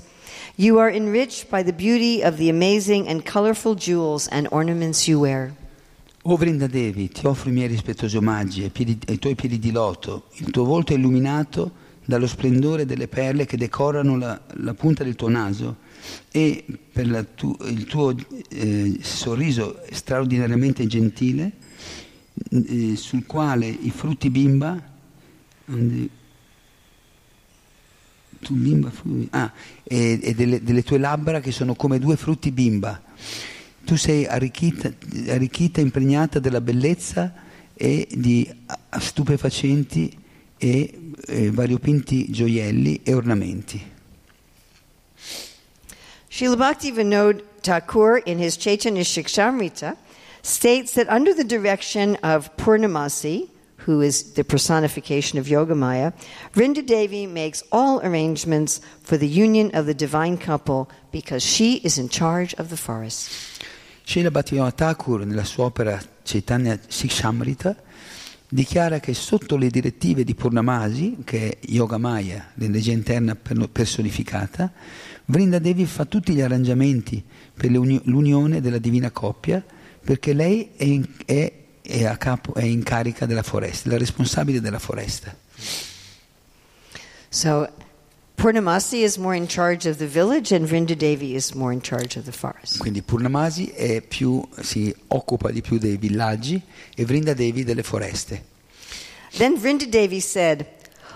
[0.56, 5.20] You are enriched by the beauty of the amazing and colorful jewels and ornaments you
[5.20, 5.56] wear.
[6.26, 9.72] O Vrinda Devi, ti offro i miei rispettosi omaggi ai, piedi- ai tuoi piedi di
[9.72, 10.26] loto.
[10.34, 15.16] Il tuo volto è illuminato dallo splendore delle perle che decorano la, la punta del
[15.16, 15.78] tuo naso
[16.30, 18.14] e per tu- il tuo
[18.50, 21.52] eh, sorriso straordinariamente gentile,
[22.50, 24.90] eh, sul quale i frutti bimba,
[28.42, 28.92] tu bimba
[29.30, 29.54] ah,
[29.84, 33.02] e, e delle, delle tue labbra che sono come due frutti bimba.
[33.86, 34.92] Tu sei arricchita,
[35.30, 37.34] arricchita impregnata della bellezza
[37.74, 38.46] e di
[39.00, 40.20] stupefacenti
[40.62, 40.94] e
[41.28, 43.82] eh, variopinti gioielli e ornamenti.
[46.30, 49.98] Srila Bhakti Vinod Thakur, in his Chaitanya Shikshamrita,
[50.44, 56.14] states that under the direction of Purnamasi, who is the personification of Yogamaya,
[56.54, 61.98] Vrinda Devi makes all arrangements for the union of the divine couple because she is
[61.98, 63.30] in charge of the forest.
[64.06, 67.76] Srila Bhaktivinoda Thakur, nella sua opera Chaitanya Sikshamrita,
[68.54, 74.74] dichiara che sotto le direttive di Purnamasi, che è Yogamaya, l'energia interna per- personificata,
[75.26, 77.24] Vrinda Devi fa tutti gli arrangiamenti
[77.54, 79.64] per l'uni- l'unione della divina coppia,
[80.04, 84.80] perché lei è in, è- è capo, è in carica della foresta, la responsabile della
[84.80, 85.34] foresta.
[87.30, 87.70] So
[88.42, 92.18] Purnamasi is more in charge of the village and Vrinda Devi is more in charge
[92.18, 92.80] of the forest.
[92.80, 96.60] Quindi Purnamasi è più- si occupa di più dei villaggi
[96.96, 98.44] e Vrinda Devi delle foreste.
[99.38, 100.66] Then Vrinda Devi said,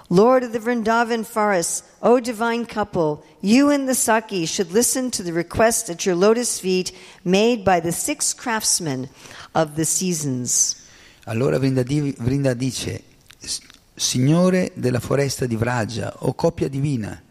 [0.10, 5.24] Lord of the Vrindavan forest, O divine couple, you and the Saki should listen to
[5.24, 6.92] the request at your lotus feet
[7.24, 9.10] made by the six craftsmen
[9.56, 10.76] of the seasons.
[11.26, 13.02] Allora Vrinda, Vrinda dice,
[13.42, 13.62] "S-
[13.98, 17.22] Signore della foresta di Vraja, o coppia divina,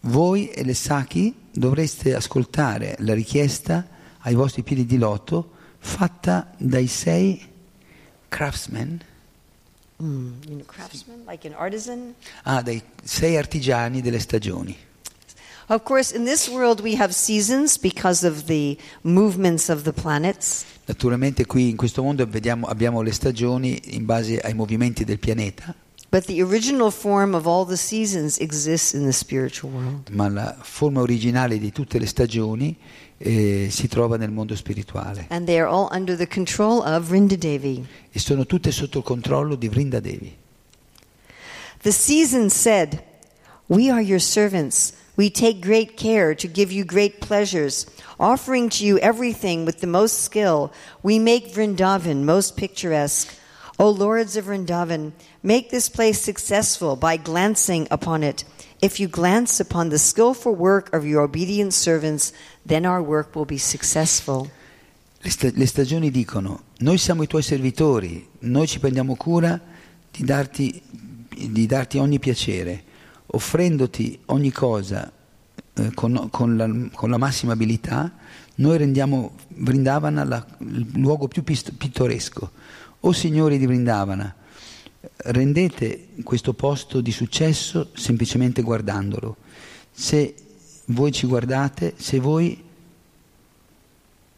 [0.00, 3.86] voi e le Saki dovreste ascoltare la richiesta
[4.20, 7.40] ai vostri piedi di loto fatta dai sei
[8.28, 9.00] craftsmen,
[10.00, 12.14] Mm, know, craftsman, like an artisan?
[12.44, 14.76] ah, dai sei artigiani delle stagioni.
[15.70, 20.64] Of course, in this world we have seasons because of the movements of the planets.
[20.88, 25.74] Naturalmente qui in questo mondo vediamo- abbiamo le stagioni in base ai movimenti del pianeta,
[26.10, 30.08] But the original form of all the seasons exists in the spiritual world.
[30.12, 32.74] ma la forma originale di tutte le stagioni
[33.18, 37.36] eh, si trova nel mondo spirituale And they are all under the control of Vrinda
[37.36, 37.84] Devi.
[38.10, 40.34] e sono tutte sotto il controllo di Vrinda Devi.
[41.82, 43.02] The seasons said,
[43.66, 44.94] We are your servants.
[45.18, 47.86] We take great care to give you great pleasures,
[48.20, 50.72] offering to you everything with the most skill.
[51.02, 53.34] We make Vrindavan most picturesque.
[53.80, 55.10] O lords of Vrindavan,
[55.42, 58.44] make this place successful by glancing upon it.
[58.80, 62.32] If you glance upon the skillful work of your obedient servants,
[62.64, 64.48] then our work will be successful.
[65.24, 69.60] Le, sta- le stagioni dicono, noi siamo i tuoi servitori, noi ci prendiamo cura
[70.12, 70.80] di darti,
[71.28, 72.84] di darti ogni piacere,
[73.30, 75.10] offrendoti ogni cosa
[75.74, 78.12] eh, con, con la, con la massima abilità,
[78.56, 82.50] noi rendiamo Vrindavana la- il luogo più pittoresco.
[83.00, 84.34] O signori di Vrindavana,
[85.16, 89.36] rendete questo posto di successo semplicemente guardandolo.
[89.90, 90.34] Se
[90.86, 92.64] voi ci guardate, se voi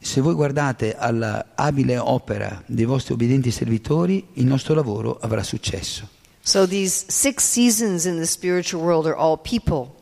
[0.03, 6.09] se voi guardate alla abile opera dei vostri obbedienti servitori, il nostro lavoro avrà successo.
[6.43, 9.95] So these six seasons in the spiritual world are all people.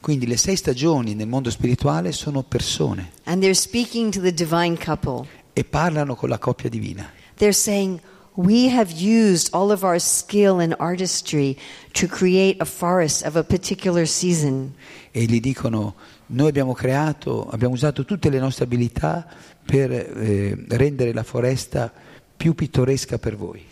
[0.00, 4.76] Quindi le sei stagioni nel mondo spirituale sono persone And they're speaking to the divine
[4.76, 5.26] couple.
[5.52, 7.10] e parlano con la coppia divina.
[7.36, 8.00] They're saying,
[8.34, 11.56] We have used all of our skill and artistry
[11.92, 14.74] to create a forest of a particular season.
[15.10, 15.94] E gli dicono,
[16.26, 19.26] noi abbiamo creato, abbiamo usato tutte le nostre abilità
[19.64, 21.90] per eh, rendere la foresta
[22.36, 23.64] più pittoresca per voi.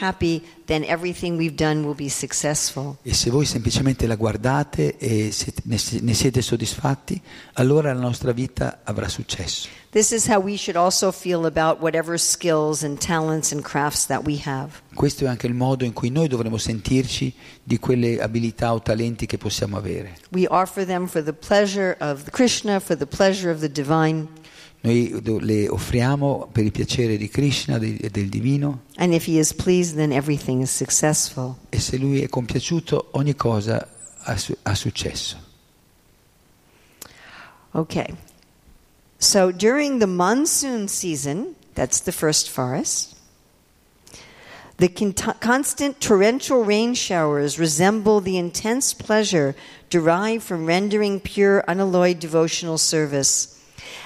[0.00, 0.42] Happy.
[3.02, 7.20] E se voi semplicemente la guardate e siete- ne si- ne siete soddisfatti,
[7.54, 9.68] allora la nostra vita avrà successo.
[9.90, 14.24] This is how we should also feel about whatever skills and talents and crafts that
[14.24, 14.70] we have.
[14.94, 19.26] Questo è anche il modo in cui noi dovremo sentirci di quelle abilità o talenti
[19.26, 20.16] che possiamo avere.
[20.30, 24.28] We offer them for the pleasure of Krishna, for the pleasure of the divine.
[24.84, 28.82] Noi le offriamo per il piacere di Krishna e del divino
[29.54, 29.96] pleased,
[31.68, 33.88] e se lui è compiaciuto ogni cosa
[34.24, 35.36] ha, su- ha successo.
[37.74, 38.16] Okay.
[39.18, 43.14] So during the monsoon season, that's the first forest,
[44.78, 49.54] the con- constant torrential rain showers resemble the intense pleasure
[49.90, 53.51] derived from rendering pure, unalloyed devotional service.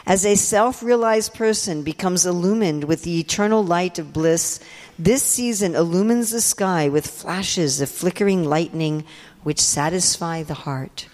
[0.05, 4.61] As a self realized person becomes illumined with the eternal light of bliss,
[4.99, 9.05] This season illumines the sky with flashes of flickering lightning
[9.43, 11.07] which satisfy the heart.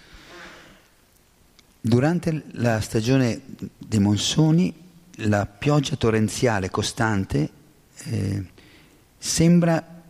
[1.81, 3.41] Durante la stagione
[3.77, 4.73] dei monsoni,
[5.17, 7.49] la pioggia torrenziale costante
[8.05, 8.43] eh,
[9.17, 10.01] sembra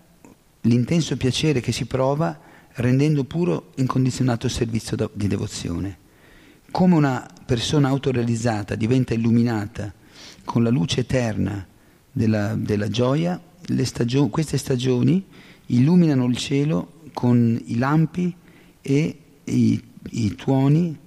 [0.62, 2.40] l'intenso piacere che si prova
[2.74, 5.98] rendendo puro incondizionato servizio di devozione.
[6.74, 9.94] Come una persona autorealizzata diventa illuminata
[10.44, 11.64] con la luce eterna
[12.12, 13.40] della, della gioia,
[13.84, 15.24] stagio- queste stagioni
[15.68, 18.36] illuminano il cielo con i lampi
[18.82, 20.98] e i, i tuoni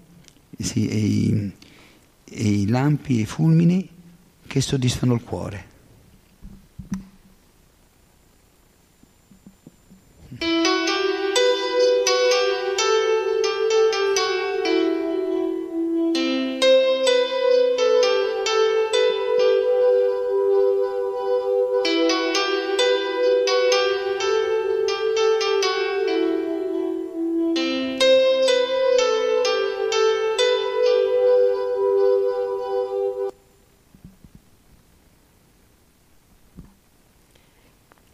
[0.57, 1.53] sì, e, i,
[2.23, 3.89] e i lampi e i fulmini
[4.47, 5.65] che soddisfano il cuore.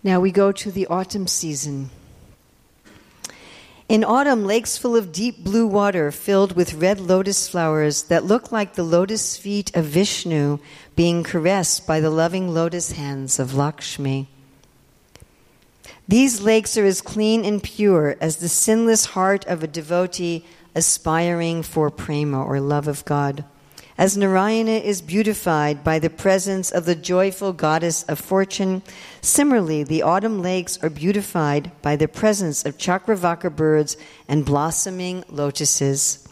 [0.03, 1.90] Now we go to the autumn season.
[3.88, 8.50] In autumn, lakes full of deep blue water filled with red lotus flowers that look
[8.50, 10.59] like the lotus feet of Vishnu
[10.96, 14.28] being caressed by the loving lotus hands of Lakshmi.
[16.09, 20.44] These lakes are as clean and pure as the sinless heart of a devotee
[20.74, 23.44] aspiring for prema or love of God.
[23.99, 28.82] As Narayana is beautified by the presence of the joyful goddess of fortune,
[29.20, 36.26] similarly, the autumn lakes are beautified by the presence of chakravaka birds and blossoming lotuses.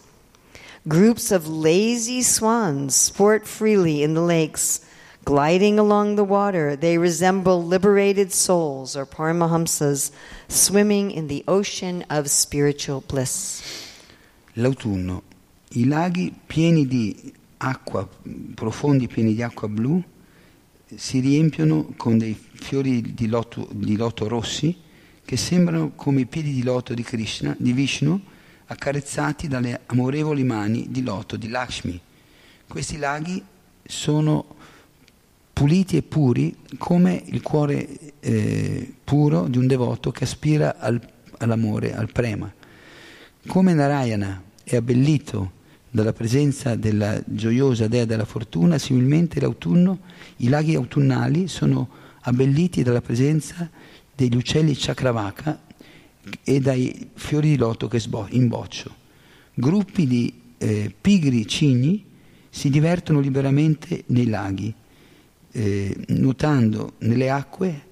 [0.89, 4.81] Groups of lazy swans sport freely in the lakes.
[5.27, 10.11] Gliding along the water, they resemble liberated souls or paramahamsas
[10.49, 13.63] swimming in the ocean of spiritual bliss.
[14.57, 15.23] L'autunno.
[15.77, 18.09] I laghi pieni di acqua,
[18.55, 20.03] profondi pieni di acqua blu,
[20.95, 24.77] si riempiono con dei fiori di loto, di loto rossi
[25.25, 28.21] che sembrano come i piedi di loto di Krishna, di Vishnu,
[28.67, 32.01] accarezzati dalle amorevoli mani di loto di Lakshmi.
[32.67, 33.43] Questi laghi
[33.85, 34.57] sono
[35.53, 41.01] puliti e puri come il cuore eh, puro di un devoto che aspira al,
[41.39, 42.53] all'amore, al prema.
[43.47, 45.59] Come Narayana è abbellito
[45.91, 49.99] dalla presenza della gioiosa dea della fortuna, similmente l'autunno,
[50.37, 51.89] i laghi autunnali sono
[52.23, 53.69] abbelliti dalla presenza
[54.15, 55.61] degli uccelli chakravaka
[56.45, 58.95] e dai fiori di loto che sbo- in boccio.
[59.55, 62.05] Gruppi di eh, pigri cigni
[62.49, 64.73] si divertono liberamente nei laghi,
[65.53, 67.89] eh, nuotando nelle acque,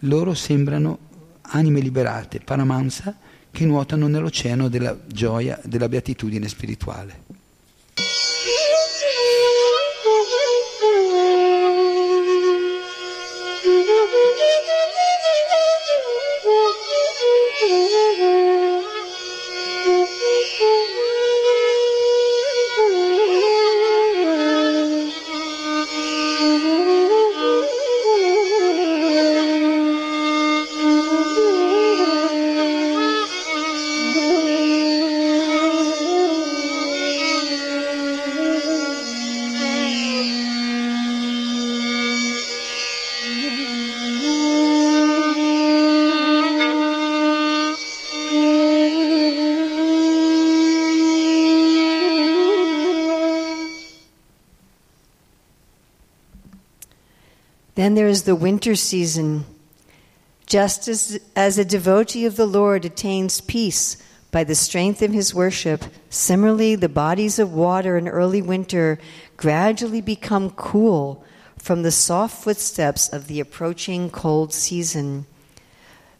[0.00, 0.98] loro sembrano
[1.42, 3.18] anime liberate, paramansa,
[3.50, 7.24] che nuotano nell'oceano della gioia, della beatitudine spirituale.
[57.86, 59.44] Then there is the winter season.
[60.44, 63.96] Just as, as a devotee of the Lord attains peace
[64.32, 68.98] by the strength of his worship, similarly, the bodies of water in early winter
[69.36, 71.24] gradually become cool
[71.58, 75.24] from the soft footsteps of the approaching cold season.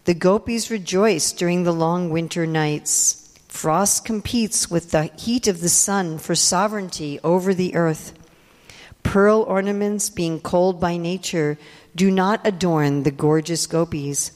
[0.05, 3.37] The gopis rejoice during the long winter nights.
[3.49, 8.13] Frost competes with the heat of the sun for sovereignty over the earth.
[9.07, 11.57] Pearl ornaments, being cold by nature,
[11.95, 14.33] do not adorn the gorgeous gopis.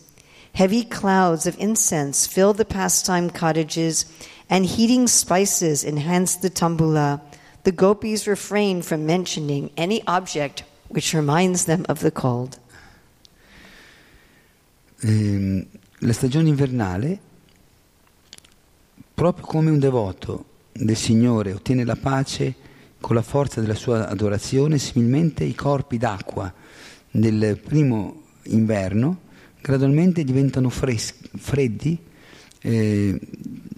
[0.55, 4.07] Heavy clouds of incense fill the pastime cottages,
[4.49, 7.21] and heating spices enhance the tambula.
[7.65, 12.59] The gopis refrain from mentioning any object which reminds them of the cold.
[15.03, 15.67] Ehm,
[15.99, 17.19] la stagione invernale,
[19.15, 22.69] proprio come un devoto del Signore ottiene la pace
[23.01, 26.53] con la forza della sua adorazione, similmente i corpi d'acqua
[27.11, 29.29] del primo inverno
[29.61, 31.99] gradualmente diventano fres- freddi
[32.63, 33.21] eh,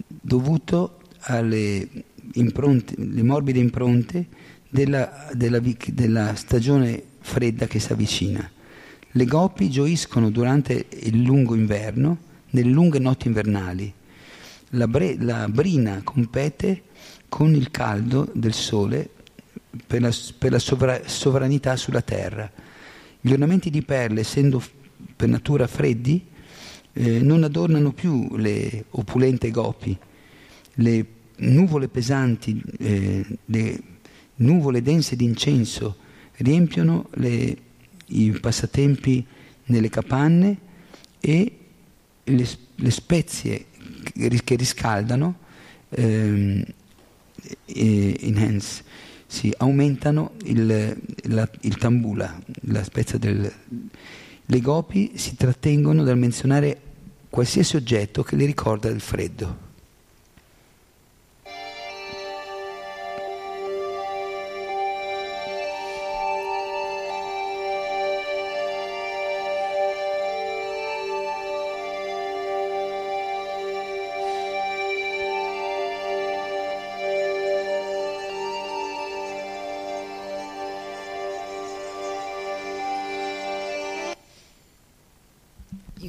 [0.07, 1.87] dovuto alle
[2.33, 4.27] impronte, morbide impronte
[4.69, 8.49] della, della, della stagione fredda che si avvicina.
[9.15, 13.93] Le gopi gioiscono durante il lungo inverno, nelle lunghe notti invernali.
[14.69, 16.83] La, bre, la brina compete
[17.33, 19.09] con il caldo del sole
[19.87, 22.47] per la, per la sovra, sovranità sulla terra.
[23.19, 24.61] Gli ornamenti di perle, essendo
[25.15, 26.23] per natura freddi,
[26.93, 29.97] eh, non adornano più le opulente gopi.
[30.75, 31.05] Le
[31.37, 33.81] nuvole pesanti, eh, le
[34.35, 35.97] nuvole dense di incenso
[36.33, 37.57] riempiono le,
[38.09, 39.25] i passatempi
[39.65, 40.57] nelle capanne
[41.19, 41.57] e
[42.25, 43.65] le, le spezie
[44.13, 45.39] che riscaldano
[45.89, 46.63] ehm,
[47.65, 48.83] enhance,
[49.25, 53.51] sì, aumentano il, la, il tambula, la spezia del...
[54.45, 56.79] Le gopi si trattengono dal menzionare
[57.29, 59.62] qualsiasi oggetto che le ricorda del freddo.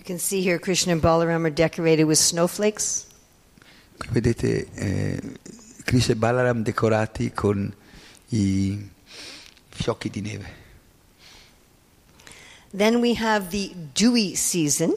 [0.05, 3.07] Can see here Krishna and Balaram are decorated with snowflakes.
[4.13, 5.21] Vedete eh,
[5.87, 7.75] Krishna e Balaram decorati con
[8.31, 8.79] i
[9.71, 10.47] fiocchi di neve.
[12.73, 14.97] Then we have the dewy season.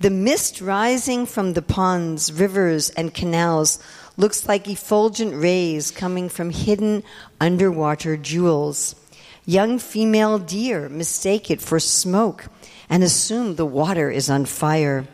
[0.00, 3.78] The mist rising from the ponds, rivers, and canals
[4.16, 7.04] looks like effulgent rays coming from hidden
[7.40, 8.96] underwater jewels.
[9.46, 12.46] Young female deer mistake it for smoke
[12.88, 15.06] and assume the water is on fire.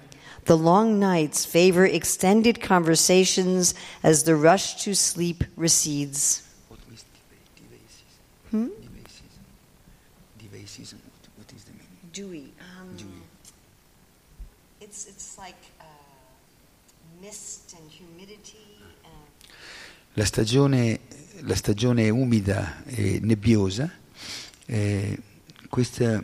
[0.47, 6.43] The long nights favor extended conversations as the rush to sleep recedes.
[8.51, 8.69] Hmm?
[12.13, 12.53] Dewy.
[12.61, 13.09] Um, Dewy.
[14.81, 15.85] It's, it's like uh,
[17.23, 18.59] mist and humidity.
[19.05, 19.55] And...
[20.15, 21.01] La, stagione,
[21.43, 23.91] la stagione umida e nebbiosa,
[24.67, 25.17] eh,
[25.69, 26.21] questa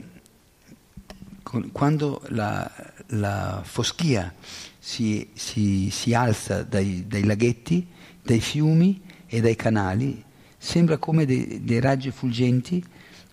[1.72, 2.70] quando la,
[3.08, 4.34] la foschia
[4.78, 7.86] si, si, si alza dai, dai, laghetti,
[8.22, 10.22] dai fiumi e dai canali,
[10.56, 12.84] sembra come dei, dei raggi fulgenti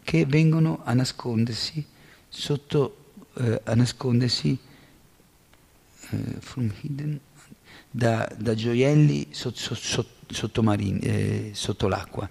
[0.03, 1.85] che vengono a nascondersi
[2.27, 4.57] sotto, eh, a nascondersi
[6.09, 7.19] eh,
[7.89, 12.29] da, da, gioielli sot, sot, sottomarini, eh, sotto l'acqua.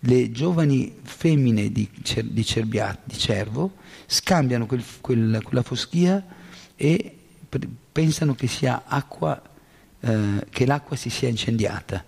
[0.00, 3.72] Le giovani femmine di, cer, di, cerbia, di cervo
[4.14, 6.24] scambiano quel, quel, quella foschia
[6.76, 7.18] e
[7.90, 9.42] pensano che, sia acqua,
[10.00, 12.04] eh, che l'acqua si sia incendiata.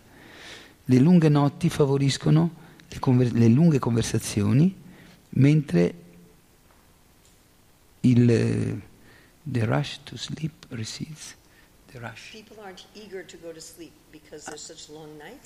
[0.84, 4.74] Le lunghe notti favoriscono le, conver- le lunghe conversazioni,
[5.30, 5.94] mentre
[8.00, 8.80] il
[9.48, 11.34] the rush to sleep recedes.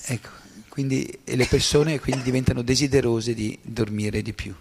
[0.07, 0.31] Ecco,
[0.69, 4.55] quindi le persone quindi diventano desiderose di dormire di più.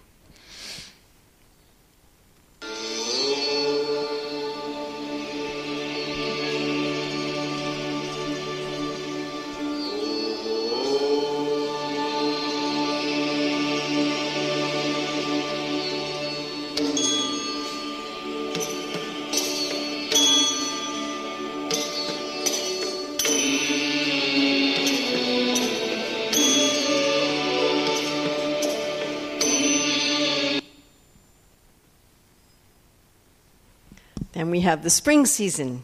[34.51, 35.83] We have the spring season.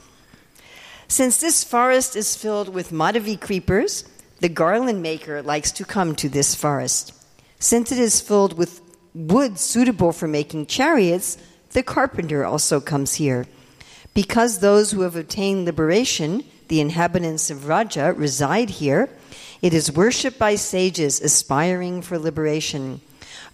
[1.08, 4.06] Since this forest is filled with Madhavi creepers,
[4.40, 7.14] the garland maker likes to come to this forest.
[7.60, 8.82] Since it is filled with
[9.14, 11.38] wood suitable for making chariots,
[11.72, 13.48] the carpenter also comes here.
[14.14, 19.10] Because those who have obtained liberation, the inhabitants of Raja, reside here,
[19.62, 23.02] it is worshipped by sages aspiring for liberation.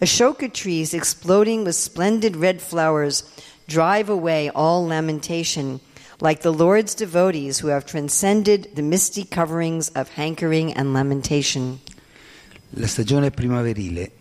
[0.02, 3.24] Ashoka trees exploding with splendid red flowers
[3.72, 5.80] drive away all lamentation,
[6.20, 11.80] like the Lord's devotees who have transcended the misty coverings of hankering and lamentation.
[12.72, 14.12] La stagione primaverile,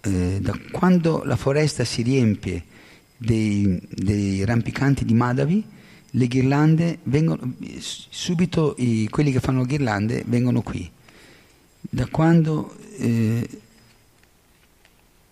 [0.00, 2.64] eh, da quando la foresta si riempie
[3.16, 5.64] dei, dei rampicanti di Madhavi,
[6.10, 10.90] le ghirlande vengono, subito i, quelli che fanno ghirlande vengono qui.
[11.80, 13.48] Da quando, eh,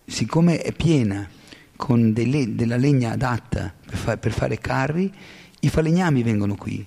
[0.05, 1.27] siccome è piena
[1.75, 5.11] con dei le- della legna adatta per, fa- per fare carri,
[5.59, 6.85] i falegnami vengono qui.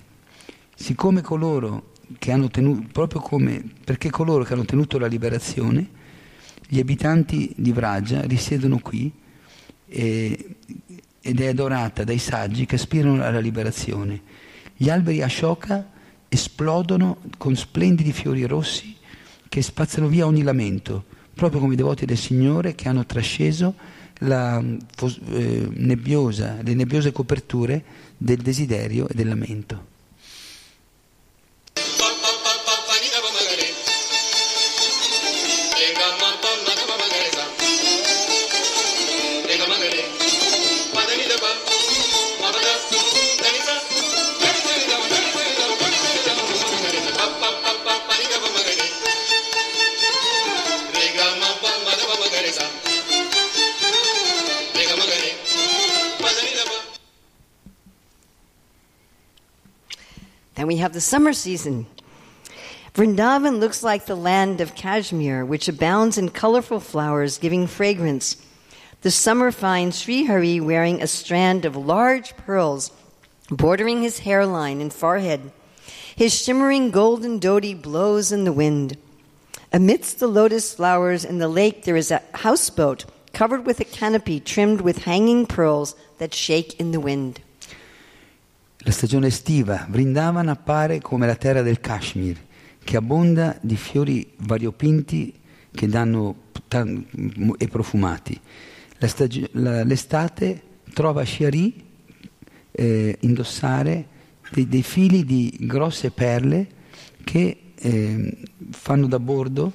[0.75, 5.97] Siccome coloro che hanno tenuto, proprio come, perché coloro che hanno tenuto la liberazione,
[6.67, 9.11] gli abitanti di Vragia risiedono qui
[9.87, 10.55] e-
[11.21, 14.21] ed è adorata dai saggi che aspirano alla liberazione.
[14.75, 15.89] Gli alberi Ashoka
[16.29, 18.95] esplodono con splendidi fiori rossi
[19.49, 23.75] che spazzano via ogni lamento, proprio come i devoti del Signore che hanno trasceso
[24.19, 27.83] la eh, nebbiosa, le nebbiose coperture
[28.17, 29.88] del desiderio e del lamento.
[60.59, 61.85] Then we have the summer season.
[62.93, 68.35] Vrindavan looks like the land of Kashmir, which abounds in colorful flowers giving fragrance.
[69.01, 72.91] The summer finds Sri Hari wearing a strand of large pearls
[73.49, 75.53] bordering his hairline and forehead.
[76.13, 78.97] His shimmering golden dhoti blows in the wind.
[79.71, 84.41] Amidst the lotus flowers in the lake, there is a houseboat covered with a canopy
[84.41, 87.39] trimmed with hanging pearls that shake in the wind.
[88.83, 92.37] La stagione estiva, Vrindavan appare come la terra del Kashmir,
[92.81, 95.33] che abbonda di fiori variopinti
[95.71, 97.05] che danno tan-
[97.57, 98.39] e profumati.
[98.99, 100.61] La stagi- la- l'estate
[100.93, 101.87] trova Shari
[102.71, 104.07] eh, indossare
[104.51, 106.67] dei, dei fili di grosse perle
[107.25, 108.37] che eh,
[108.71, 109.73] fanno da bordo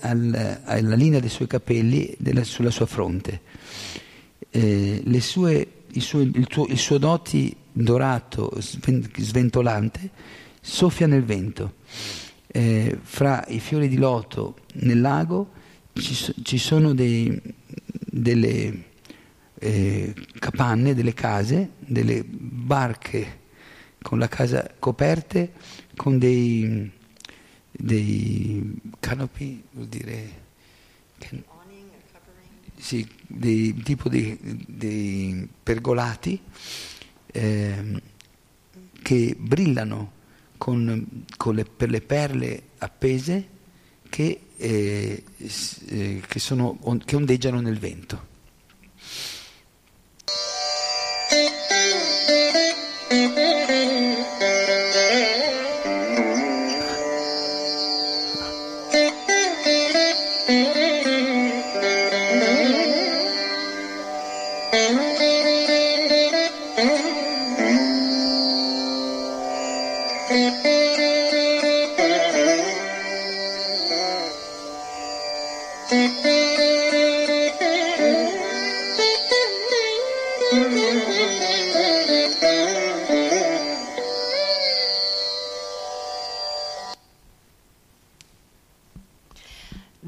[0.00, 3.40] al- alla linea dei suoi capelli della- sulla sua fronte.
[4.50, 10.10] Eh, sue- i, suoi- il, suo, il suo doti dorato, sven- sventolante,
[10.60, 11.74] soffia nel vento.
[12.46, 15.52] Eh, fra i fiori di loto nel lago
[15.92, 18.84] ci, ci sono dei- delle
[19.58, 23.44] eh, capanne, delle case, delle barche
[24.00, 25.52] con la casa coperte
[25.96, 26.90] con dei,
[27.70, 30.44] dei canopy, vuol dire
[31.18, 31.42] can-
[32.78, 36.40] sì, dei, tipo di, dei pergolati
[37.36, 38.00] ehm,
[39.02, 40.12] che brillano
[40.56, 43.48] con, con le, per le perle appese
[44.08, 45.24] che, eh,
[45.88, 48.34] eh, che, sono, on- che ondeggiano nel vento.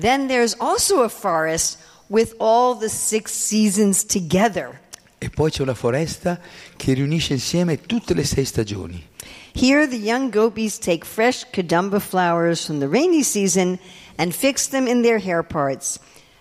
[0.08, 1.76] Then there's also a forest
[2.08, 4.80] with all the six seasons together.
[5.20, 6.40] E poi c'è una foresta
[6.78, 9.04] che riunisce insieme tutte le sei stagioni.
[9.52, 13.78] Here, the young gopis take fresh kadamba flowers from the rainy season
[14.16, 15.98] and fix them in their hair parts.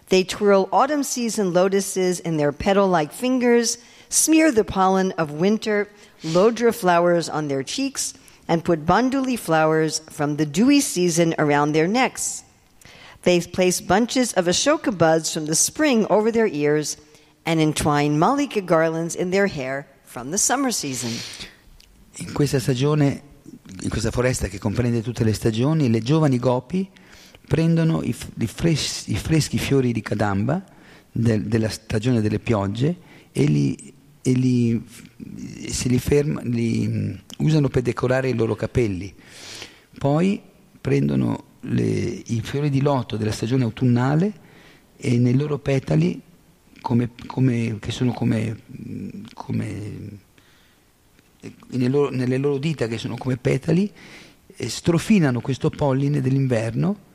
[0.07, 5.89] They twirl autumn season lotuses in their petal like fingers, smear the pollen of winter
[6.23, 8.13] lodra flowers on their cheeks,
[8.47, 12.45] and put banduli flowers from the dewy season around their necks.
[13.23, 16.97] They place bunches of ashoka buds from the spring over their ears
[17.45, 21.11] and entwine malika garlands in their hair from the summer season.
[22.19, 23.21] In questa stagione,
[23.81, 26.89] in questa foresta che comprende tutte le stagioni, le giovani gopi
[27.47, 30.63] prendono i, i fres- i freschi fiori di cadamba
[31.11, 32.95] del- della stagione delle piogge
[33.31, 34.83] e li, e li-
[35.17, 39.13] li, ferma- li mm, usano per decorare i loro capelli.
[39.97, 40.41] Poi
[40.81, 44.45] prendono le- i fiori di loto della stagione autunnale
[44.97, 46.21] e nei loro petali,
[46.81, 48.57] come- come- che sono come,
[48.89, 50.25] mm, come
[51.69, 53.91] nelle loro, nelle loro dita che sono come petali,
[54.55, 57.05] eh, strofinano questo polline dell'inverno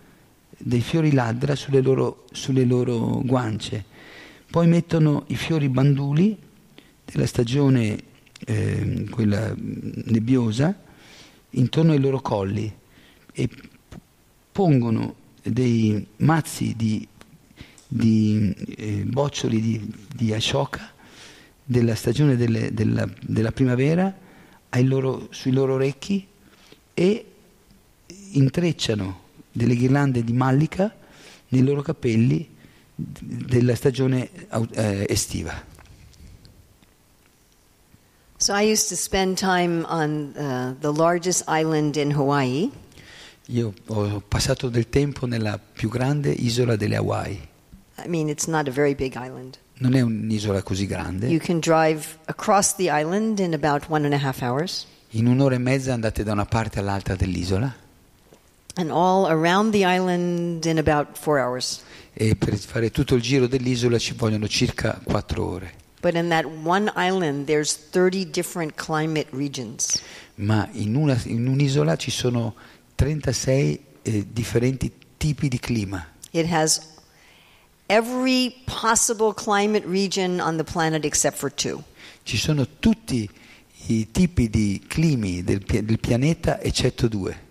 [0.56, 3.84] dei fiori ladra sulle loro, sulle loro guance.
[4.50, 6.38] Poi mettono i fiori banduli
[7.04, 7.98] della stagione,
[8.46, 10.78] eh, quella nebbiosa,
[11.50, 12.72] intorno ai loro colli
[13.32, 13.48] e
[14.52, 17.06] pongono dei mazzi di,
[17.88, 20.90] di eh, boccioli di, di ashoka
[21.64, 24.14] della stagione delle- della, della primavera
[24.82, 26.26] loro- sui loro orecchi
[26.94, 27.26] e
[28.32, 30.94] intrecciano delle ghirlande di mallica
[31.48, 32.48] nei loro capelli
[32.94, 34.30] della stagione
[34.72, 35.70] eh, estiva.
[38.38, 42.70] So I used to spend time on uh, the largest island in Hawaii,
[43.46, 47.48] Io ho passato del tempo nella più grande isola delle Hawaii.
[48.04, 49.58] I mean, it's not a very big island.
[49.78, 51.26] Non è un'isola così grande.
[51.28, 55.56] You can drive across the island in about one and a half hours, In un'ora
[55.56, 57.74] e mezza andate da una parte all'altra dell'isola
[58.76, 61.82] and all around the island in about four hours.
[62.14, 65.74] e per fare tutto il giro dell'isola ci vogliono circa quattro ore.
[66.00, 70.00] But in that one island, there's 30 different climate regions.
[70.36, 72.54] Ma in, una- in un'isola ci sono
[73.02, 76.06] 36 eh, differenti tipi di clima.
[76.30, 76.80] It has
[77.86, 81.82] every possible climate region on the planet except for two.
[82.22, 83.28] Ci sono tutti
[83.86, 87.50] i tipi di climi del, del pianeta eccetto due.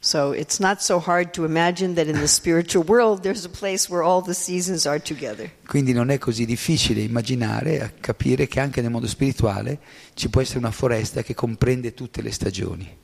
[0.00, 3.88] So it's not so hard to imagine that in the spiritual world, there's a place
[3.88, 5.50] where all the seasons are together.
[5.66, 9.78] Quindi non è così difficile immaginare, a capire che anche nel mondo spirituale
[10.12, 13.00] ci può essere una foresta che comprende tutte le stagioni.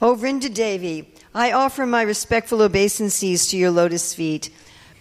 [0.00, 4.50] O Vrinda Devi, I offer my respectful obeisances to your lotus feet.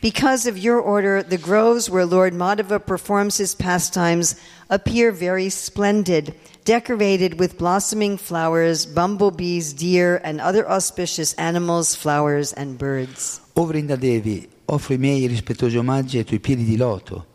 [0.04, 4.36] Because of your order, the groves where Lord Madhava performs his pastimes
[4.70, 6.36] appear very splendid,
[6.66, 13.40] decorated with blossoming flowers, bumblebees, deer, and other auspicious animals, flowers, and birds.
[13.54, 17.28] O Vrindadevi, offro i miei rispettosi omaggi ai tuoi piedi di loto.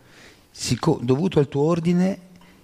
[0.50, 2.18] Sico- dovuto al tuo ordine,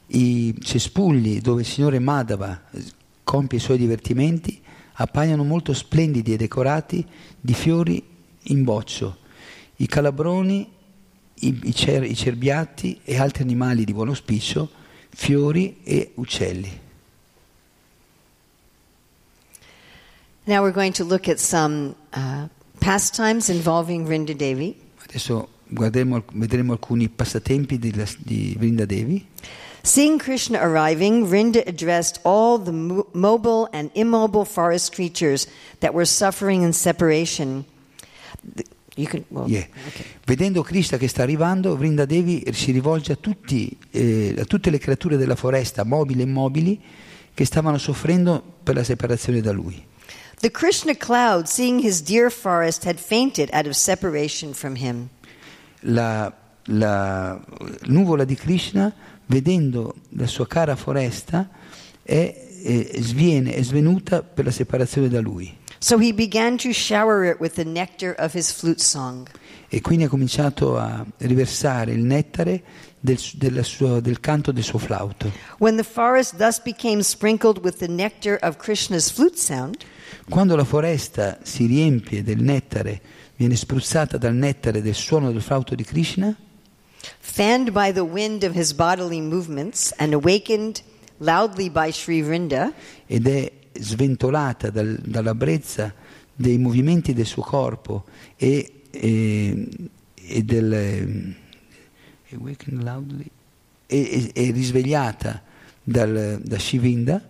[0.09, 2.85] i cespugli dove il Signore Madhava eh,
[3.25, 4.61] compie i suoi divertimenti
[4.97, 7.03] appaiono molto splendidi e decorati
[7.41, 8.05] di fiori
[8.49, 9.23] in boccio,
[9.77, 10.71] i calabroni,
[11.41, 14.69] i, i cer- i cerbiatti e altri animali di buon auspicio,
[15.11, 16.81] fiori e uccelli.
[20.47, 22.49] Now we're going to look at some uh,
[22.81, 24.77] pastimes involving Vrinda Devi.
[25.03, 29.27] Adesso guarderemo- vedremo alcuni passatempi di, di Vrindadevi.
[29.83, 35.47] Seeing Krishna arriving, Vrinda addressed all the mo- mobile and immobile forest creatures
[35.81, 37.65] that were suffering in separation.
[39.29, 39.67] Well, Yeah.
[39.89, 40.05] okay.
[40.25, 44.79] Vedendo Krishna che sta arrivando, Vrinda Devi si rivolge a, tutti, eh, a tutte le
[44.79, 46.81] creature della foresta, mobili e immobili,
[47.35, 49.85] che stavano soffrendo per la separazione da lui.
[50.39, 55.09] The Krishna cloud, seeing his dear forest, had fainted out of separation from him.
[55.81, 56.33] La,
[56.67, 57.41] la
[57.87, 58.95] nuvola di Krishna,
[59.27, 61.49] vedendo la sua cara foresta,
[62.03, 65.53] è, è- sviene, è svenuta per la separazione da lui.
[65.85, 69.29] So he began to shower it with the nectar of his flute song.
[69.69, 72.63] E quindi ha cominciato a riversare il nettare
[72.99, 75.31] del, sua- del canto del suo flauto.
[75.59, 79.85] When the forest thus became sprinkled with the nectar of Krishna's flute sound,
[80.31, 83.03] Quando la foresta si riempie del nettare,
[83.37, 86.35] viene spruzzata dal nettare del suono del flauto di Krishna,
[87.19, 90.81] fanned by the wind of his bodily movements and awakened
[91.19, 92.73] loudly by Sri Vrinda,
[93.07, 95.93] ed è sventolata dal- dalla brezza
[96.35, 98.05] dei movimenti del suo corpo
[98.37, 99.69] e, e-
[100.15, 101.35] e del,
[102.33, 103.27] awakened loudly,
[103.87, 105.43] e risvegliata
[105.83, 107.23] dal, da Shivinda,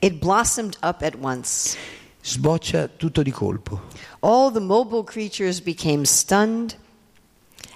[0.00, 1.76] it blossomed up at once.
[2.20, 3.80] sboccia tutto di colpo.
[4.20, 6.76] All the mobile creatures became stunned,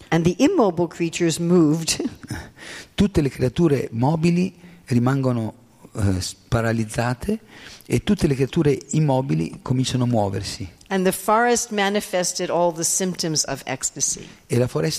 [0.08, 2.00] and the immobile creatures moved.
[2.94, 4.54] Tutte le creature mobili
[4.86, 5.52] rimangono
[5.96, 7.38] eh, paralizzate
[7.86, 11.74] e tutte le creature immobili cominciano a muoversi e la foresta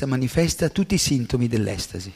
[0.06, 2.12] manifesta tutti i sintomi dell'estasi.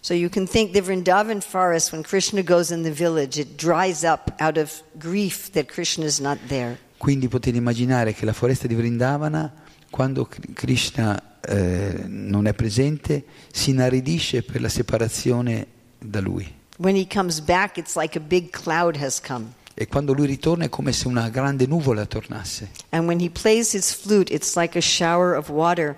[0.00, 4.02] So you can think the Vrindavan forest, when Krishna goes in the village, it dries
[4.02, 6.78] up out of grief that Krishna is not there.
[6.96, 9.52] Quindi potete immaginare che la foresta di Vrindavana,
[9.90, 15.66] quando Kr- Krishna eh, non è presente, si inaridisce per la separazione
[15.98, 16.55] da lui.
[16.78, 19.54] When he comes back, it's like a big cloud has come.
[19.74, 22.70] E quando lui ritorna è come se una grande nuvola tornasse.
[22.90, 25.96] And when he plays his flute, it's like a shower of water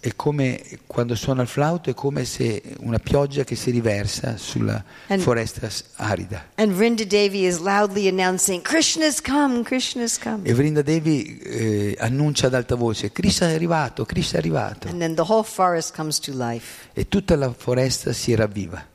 [0.00, 4.82] È come quando suona il flauto, è come se una pioggia che si riversa sulla
[5.06, 6.48] And- foresta arida.
[6.56, 10.40] And Vrinda Devi is loudly announcing, Krishna's come, Krishna's come.
[10.42, 14.88] E Vrinda Devi eh, annuncia ad alta voce: Krishna è arrivato, Krishna è arrivato.
[14.88, 16.88] And then the whole forest comes to life.
[16.92, 18.90] E tutta la foresta si ravviva.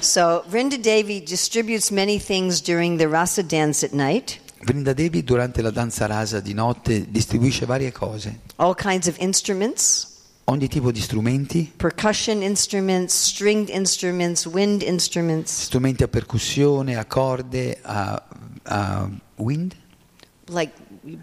[0.00, 5.60] So Vrinda Devi distributes many things during the rasa dance at night, Vrinda Devi durante
[5.60, 10.08] la danza rasa di notte distribuisce varie cose, all kinds of instruments,
[10.44, 17.78] ogni tipo di strumenti, percussion instruments, stringed instruments, wind instruments, strumenti a percussione, a corde,
[17.82, 18.22] a,
[18.64, 19.74] a wind,
[20.48, 20.72] like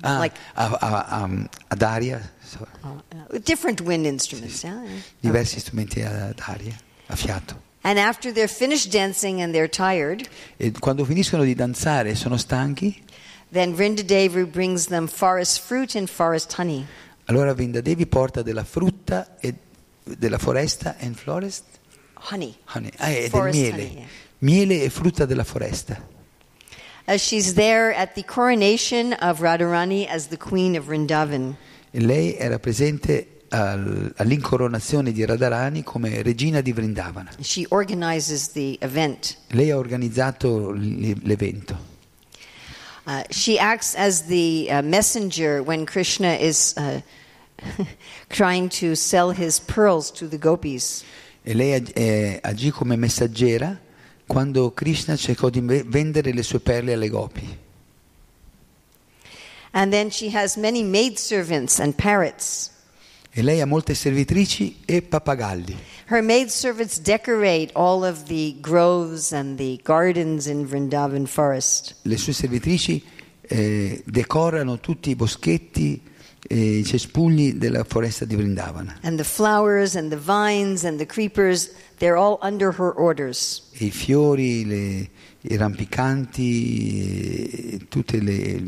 [0.01, 2.33] Ah, like a- a- a- ad aria,
[2.81, 4.61] uh, different wind instruments.
[4.63, 4.83] Yeah.
[4.83, 5.01] yeah.
[5.21, 6.75] diversi strumenti ad aria,
[7.05, 7.67] a fiato.
[7.83, 10.27] And after they're finished dancing and they're tired,
[10.57, 13.01] E quando finiscono di danzare e sono stanchi,
[13.51, 16.85] then Vrinda Devi brings them forest fruit and forest honey.
[17.25, 19.53] allora Vrinda Devi porta della frutta e
[20.03, 21.63] della foresta and forest
[22.31, 22.55] Honey.
[22.73, 24.07] honey, ah, e del Forest miele, honey, yeah.
[24.39, 26.17] miele e frutta della foresta.
[27.05, 31.55] As she's there at the coronation of Radharani as the queen of Vrindavan.
[31.91, 37.31] E lei era presente al- all'incoronazione di Radharani come regina di Vrindavana.
[37.41, 39.37] She organizes the event.
[39.47, 41.77] Lei ha organizzato l'evento.
[43.09, 47.01] Uh, she acts as the uh, messenger when Krishna is uh,
[48.29, 51.03] trying to sell his pearls to the gopis.
[51.41, 53.75] E lei eh, agì come messaggera
[54.27, 57.57] quando Krishna cercò di ve- vendere le sue perle alle gopi.
[59.71, 62.69] And then she has many maidservants and parrots.
[63.31, 65.77] E lei ha molte servitrici e pappagalli.
[66.07, 71.95] Her maidservants decorate all of the groves and the gardens in Vrindavan forest.
[72.01, 73.03] Le sue servitrici
[73.41, 76.01] eh, decorano tutti i boschetti
[76.47, 78.97] e i cespugli della foresta di Vrindavana.
[79.03, 83.69] And the flowers and the vines and the creepers, they're all under her orders.
[83.73, 85.09] E I fiori, le-
[85.41, 87.11] i rampicanti,
[87.73, 88.61] e tutte le,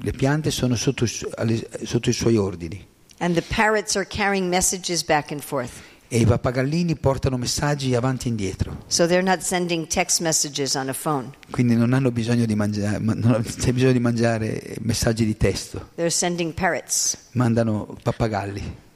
[0.00, 2.84] le piante sono sotto, sotto i suoi ordini.
[3.20, 5.82] And the parrots are carrying messages back and forth.
[6.10, 8.84] E i pappagallini portano messaggi avanti e indietro.
[8.86, 11.32] So they're not sending text messages on a phone.
[11.50, 15.90] Quindi non hanno bisogno di mangiare, ma- non c'è bisogno di mangiare messaggi di testo,
[15.96, 17.16] They're sending parrots.
[17.32, 18.86] mandano pappagalli.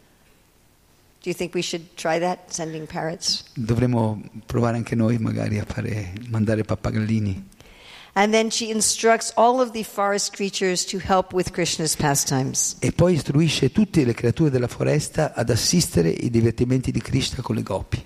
[1.24, 3.44] Do you think we should try that, sending parrots?
[3.54, 7.50] Dovremmo provare anche noi magari a fare, mandare pappagallini.
[8.14, 12.76] And then she instructs all of the forest creatures to help with Krishna's pastimes.
[12.80, 17.56] E poi istruisce tutte le creature della foresta ad assistere i divertimenti di Krishna con
[17.56, 18.04] le gopi.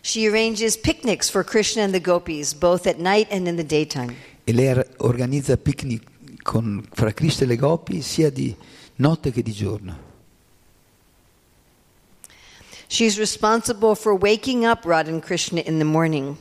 [0.00, 4.14] She arranges picnics for Krishna and the gopis, both at night and in the daytime.
[4.42, 6.02] E lei organizza picnic
[6.42, 8.54] con, fra Krishna e le gopi sia di
[8.96, 10.06] notte che di giorno.
[12.88, 16.36] She's responsible for waking up Radha and Krishna in the morning.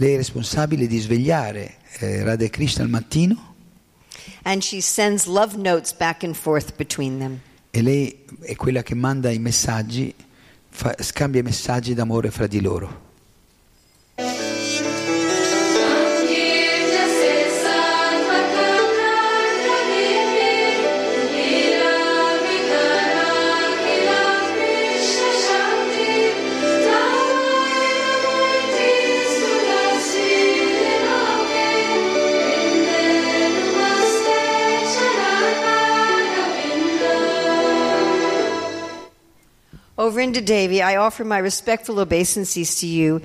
[0.00, 3.54] Lei è responsabile di svegliare eh, Radha Krishna al mattino
[4.42, 7.40] And she sends love notes back and forth between them.
[7.70, 10.14] e lei è quella che manda i messaggi,
[10.70, 13.06] fa- scambia i messaggi d'amore fra di loro.
[40.08, 43.20] O Vrinda Devi, I offer my respectful obeisances to you,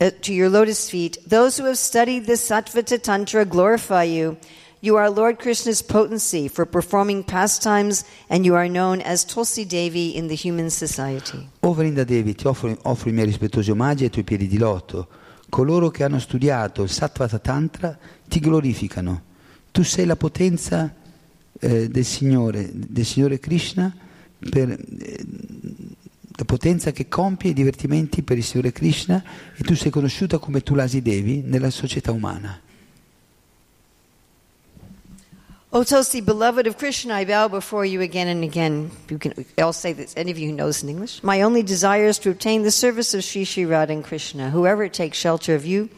[0.00, 1.18] uh, to your lotus feet.
[1.26, 4.38] Those who have studied the Sattvata Tantra glorify you.
[4.80, 10.16] You are Lord Krishna's potency for performing pastimes, and you are known as Tulsi Devi
[10.16, 11.46] in the human society.
[11.60, 15.08] O Vrinda Devi, ti offro, offro i miei rispettosi omaggi ai tuoi piedi di loto.
[15.50, 17.94] Coloro che hanno studiato il Sattvata Tantra
[18.26, 19.22] ti glorificano.
[19.70, 20.94] Tu sei la potenza
[21.60, 23.94] eh, del, Signore, del Signore Krishna,
[24.50, 25.24] per, eh,
[26.34, 29.22] la potenza che compie i divertimenti per il Signore Krishna
[29.56, 32.60] e tu sei conosciuta come Tulasi Devi nella società umana.
[35.74, 38.90] O Tulsi, beloved of Krishna, I bow before you again and again.
[39.08, 41.22] You can, I'll say this, any of you who knows in English.
[41.22, 44.50] My only desire is to obtain the service of Sri Sri Radha and Krishna.
[44.50, 45.88] Whoever takes shelter of you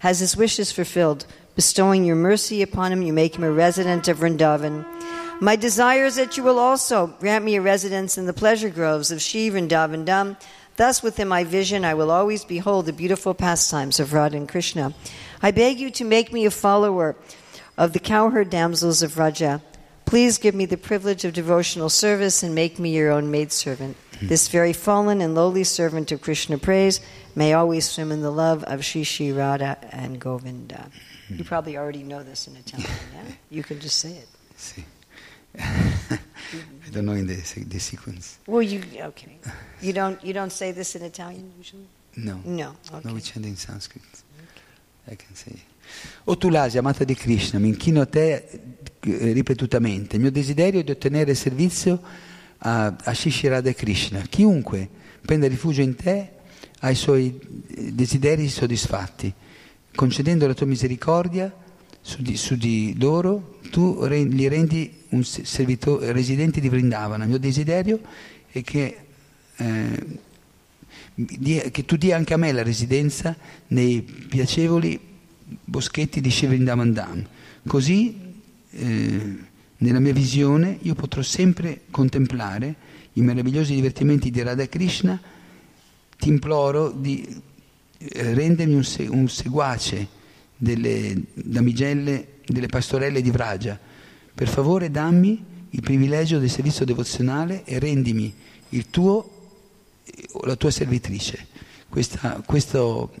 [0.00, 1.24] has his wishes fulfilled.
[1.54, 4.84] Bestowing your mercy upon him, you make him a resident of Vrindavan.
[5.42, 9.10] My desire is that you will also grant me a residence in the pleasure groves
[9.10, 10.36] of Shri and Dham.
[10.76, 14.94] Thus, within my vision, I will always behold the beautiful pastimes of Radha and Krishna.
[15.42, 17.16] I beg you to make me a follower
[17.76, 19.60] of the cowherd damsels of Raja.
[20.04, 23.96] Please give me the privilege of devotional service and make me your own maidservant.
[24.20, 24.28] Hmm.
[24.28, 27.00] This very fallen and lowly servant of Krishna praise
[27.34, 30.88] may always swim in the love of Shri Shri Radha and Govinda.
[31.28, 31.42] You hmm.
[31.42, 33.32] probably already know this in Italian, yeah?
[33.50, 34.28] You can just say it.
[34.56, 34.84] Sì.
[35.58, 37.36] I don't know in the,
[37.66, 38.38] the sequence.
[38.46, 39.38] Well, you okay?
[39.80, 41.86] You don't you don't say this in Italian usually?
[42.16, 42.40] No.
[42.44, 42.76] No.
[42.90, 43.12] No, Okay.
[43.12, 44.02] we chant in Sanskrit.
[45.10, 45.52] I can say.
[46.24, 48.60] O Tulasi, amata di Krishna, mi inchino a te
[49.00, 50.16] eh, ripetutamente.
[50.16, 52.00] Il mio desiderio è di ottenere servizio
[52.58, 54.20] a, a Shishirada Krishna.
[54.22, 54.88] Chiunque
[55.20, 56.32] prenda rifugio in te
[56.80, 57.38] ha i suoi
[57.68, 59.32] eh, desideri soddisfatti.
[59.94, 61.52] Concedendo la tua misericordia
[62.02, 67.24] su di, su di loro, tu re- li rendi un se- servito- residenti di Vrindavana.
[67.24, 68.00] Il mio desiderio
[68.50, 68.96] è che
[69.56, 70.06] eh,
[71.14, 73.36] di- che tu dia anche a me la residenza
[73.68, 74.98] nei piacevoli
[75.64, 77.26] boschetti di Shivrindavan Dham.
[77.66, 78.16] Così,
[78.70, 79.36] eh,
[79.78, 82.74] nella mia visione, io potrò sempre contemplare
[83.14, 85.20] i meravigliosi divertimenti di Radha Krishna.
[86.18, 87.24] Ti imploro di
[87.98, 90.20] eh, rendermi un, se- un seguace
[90.62, 93.76] delle damigelle, delle pastorelle di Vraja.
[94.32, 98.32] Per favore dammi il privilegio del servizio devozionale e rendimi
[98.68, 99.28] il tuo
[100.44, 101.46] la tua servitrice.
[101.88, 103.12] Questa- questo,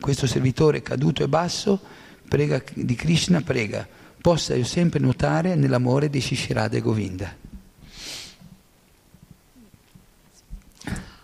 [0.00, 1.80] questo servitore caduto e basso
[2.28, 3.86] prega di Krishna, prega,
[4.20, 7.34] possa io sempre nuotare nell'amore di Shishirada e Govinda.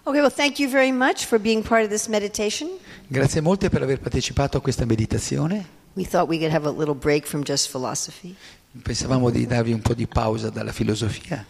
[0.04, 2.68] Okay, well, thank you very much for being part of this meditation.
[3.12, 5.66] Grazie molte per aver partecipato a questa meditazione.
[5.92, 8.34] We thought we could have a little break from just philosophy.
[8.82, 11.44] Pensavamo di darvi un po' di pausa dalla filosofia.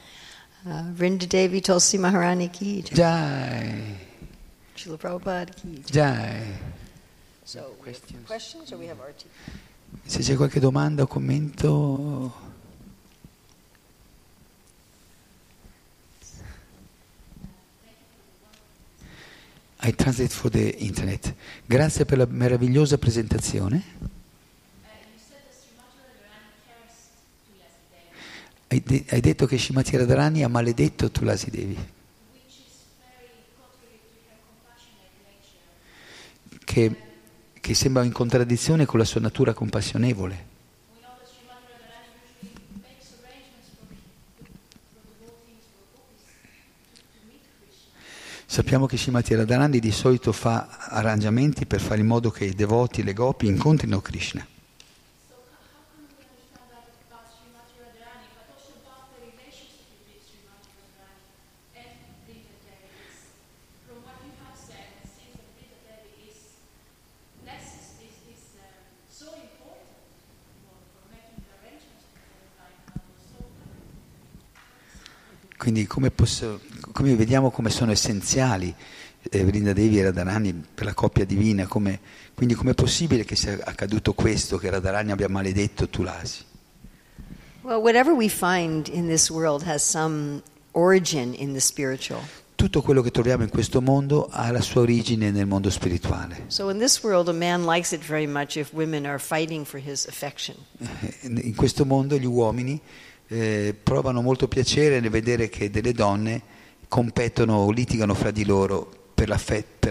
[0.64, 2.94] Uh, Vrinda Devi Tulsi Maharani ki, jai.
[2.96, 3.96] Jai,
[4.74, 5.84] Srila Prabhupada ki.
[5.88, 6.16] jai.
[6.18, 6.58] jai.
[7.44, 8.26] So, Questions?
[8.26, 9.24] questions or we have RT?
[10.04, 12.50] Se c'è qualche domanda o commento.
[19.84, 21.34] I translate for the internet.
[21.66, 23.82] Grazie per la meravigliosa presentazione.
[28.68, 31.76] Hai, de- hai detto che Shimati Radharani ha maledetto Tulasi Devi.
[36.64, 36.96] Che,
[37.60, 40.51] che sembra in contraddizione con la sua natura compassionevole.
[48.52, 53.02] Sappiamo che Shimati Radharani di solito fa arrangiamenti per fare in modo che i devoti
[53.02, 54.46] le gopi incontrino Krishna.
[75.56, 78.74] Quindi come, posso- come vediamo come sono essenziali
[79.30, 82.00] eh, Vrindadevi e Radharani per la coppia divina, come-
[82.34, 86.44] quindi com'è possibile che sia accaduto questo, che Radharani abbia maledetto Tulasi?
[87.62, 90.42] Well, whatever we find in this world has some
[90.72, 92.20] origin in the spiritual.
[92.56, 96.44] Tutto quello che troviamo in questo mondo ha la sua origine nel mondo spirituale.
[96.48, 99.80] So in this world, a man likes it very much if women are fighting for
[99.80, 100.56] his affection.
[100.78, 102.80] Eh, In questo mondo gli uomini
[103.28, 106.42] eh, provano molto piacere nel vedere che delle donne
[106.92, 109.26] competono o litigano fra di loro per,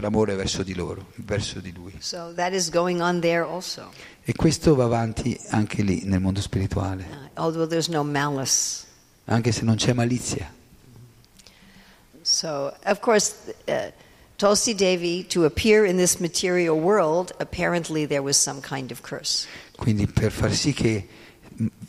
[0.02, 1.96] l'amore verso di loro, verso di lui.
[1.98, 3.90] So that is going on there also,
[4.24, 8.86] E questo va avanti anche lì nel mondo spirituale, uh, although there's no malice.
[9.26, 10.54] anche se non c'è malizia.
[12.22, 13.34] So, of course,
[13.68, 13.92] uh,
[14.36, 19.48] Tulsi Devi, to appear in this material world, apparently there was some kind of curse.
[19.76, 21.08] Quindi per far sì che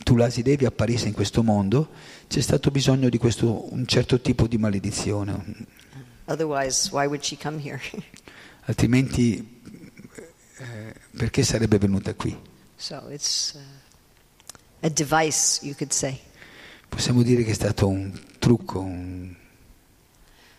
[0.03, 1.91] Tulasi Devi apparisse in questo mondo
[2.29, 5.45] c'è stato bisogno di questo, un certo tipo di maledizione,
[8.65, 9.61] altrimenti
[10.57, 12.37] eh, perché sarebbe venuta qui?
[12.77, 13.03] so
[14.81, 15.61] uh, device.
[16.89, 19.35] Possiamo dire che è stato un trucco, un-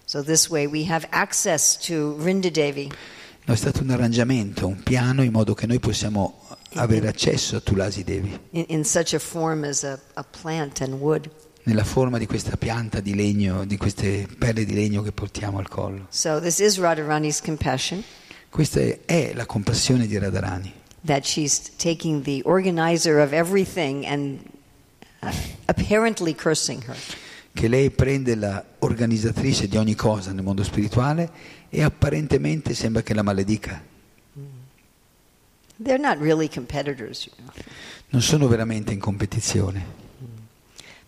[0.06, 2.92] So this way we have access to Vrinda Devi
[3.46, 6.43] no, è stato un arrangiamento, un piano in modo che noi possiamo
[6.76, 10.94] avere accesso a Tulasi Devi in, in such a form as a, a plant and
[10.94, 11.30] wood.
[11.64, 15.70] nella forma di questa pianta di legno, di queste perle di legno che portiamo al
[15.70, 16.08] collo.
[16.10, 18.04] So this is Radharani's compassion
[18.50, 20.72] Questa è, la compassione di Radharani,
[21.06, 24.40] that she's taking the organizer of everything and
[25.24, 25.32] uh,
[25.66, 26.96] apparently cursing her.
[27.52, 31.32] che lei prende la organizzatrice di ogni cosa nel mondo spirituale
[31.70, 33.82] e apparentemente sembra che la maledica.
[35.80, 37.52] They're not really competitors, you know.
[38.10, 39.84] Non sono veramente in competizione,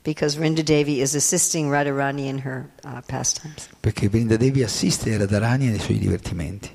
[0.04, 3.70] because Vrinda Devi is assisting Radharani in her uh, pastimes.
[3.80, 6.70] perché Vrindadevi assiste Radharani nei suoi divertimenti.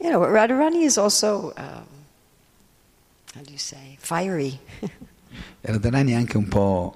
[0.00, 1.86] You know, Radharani is also, um,
[3.34, 4.58] how do you say, fiery.
[5.62, 6.94] Radharani è anche un po'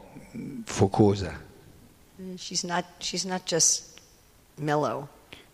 [0.65, 1.39] focosa,
[2.37, 4.01] she's, not, she's not just
[4.57, 5.09] mellow.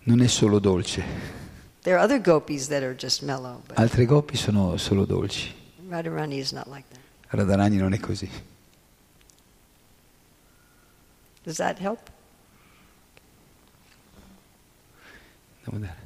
[0.05, 1.03] non è solo dolce.
[1.85, 5.53] There are other gopis that are just mellow, but Altre coppie sono solo dolci.
[5.87, 7.01] Radharani is not like that.
[7.39, 8.29] Radharani non è così.
[11.45, 12.11] Does that help?
[15.65, 16.04] Devo dare.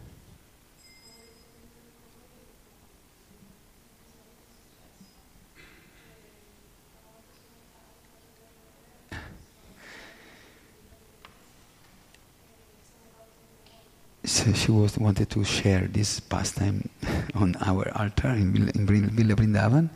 [14.28, 16.86] So she was wanted to share this pastime
[17.34, 19.88] on our altar in, Vil- in Villa Villa Vrindavan.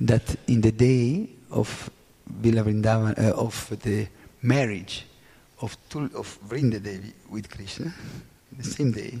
[0.00, 1.90] That in the day of
[2.26, 4.06] Villa Vrindavan uh, of the
[4.40, 5.04] marriage
[5.60, 7.92] of Tul- of Vrindadevi with Krishna,
[8.56, 9.18] the same day,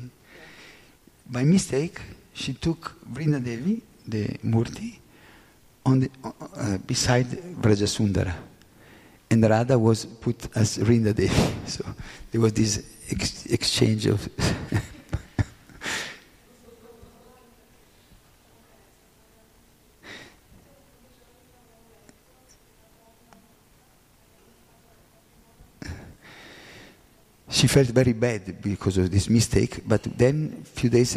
[1.30, 2.00] by mistake
[2.32, 4.98] she took Vrindadevi, the Murti,
[5.84, 7.26] on the, uh, beside
[7.60, 8.34] Vrajasundara.
[9.30, 11.30] And Radha was put as Vrindadevi.
[11.66, 11.84] So
[12.32, 14.28] there was this ex- exchange of.
[27.50, 31.16] she felt very bad because of this mistake, but then a few days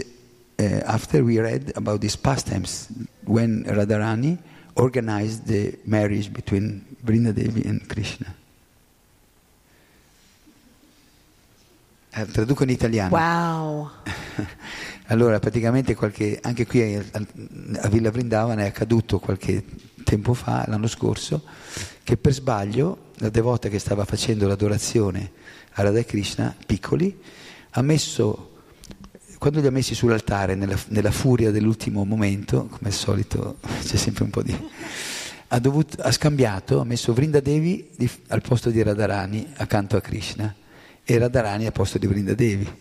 [0.60, 2.90] uh, after we read about these pastimes
[3.26, 4.38] when Radharani
[4.74, 8.34] organized the marriage between Vrindadevi and Krishna.
[12.16, 13.16] Eh, traduco in italiano.
[13.16, 13.90] Wow.
[15.08, 17.04] Allora, praticamente qualche, anche qui a,
[17.82, 19.64] a Villa Vrindavan è accaduto qualche
[20.04, 21.44] tempo fa, l'anno scorso,
[22.04, 25.32] che per sbaglio la devota che stava facendo l'adorazione
[25.74, 27.20] a Radha Krishna, piccoli,
[27.72, 28.53] ha messo,
[29.44, 34.24] quando li ha messi sull'altare, nella, nella furia dell'ultimo momento, come al solito c'è sempre
[34.24, 34.58] un po' di...
[35.50, 40.56] Ha, dovuto, ha scambiato, ha messo Vrindadevi di, al posto di Radharani accanto a Krishna
[41.04, 42.74] e Radharani al posto di Vrindadevi.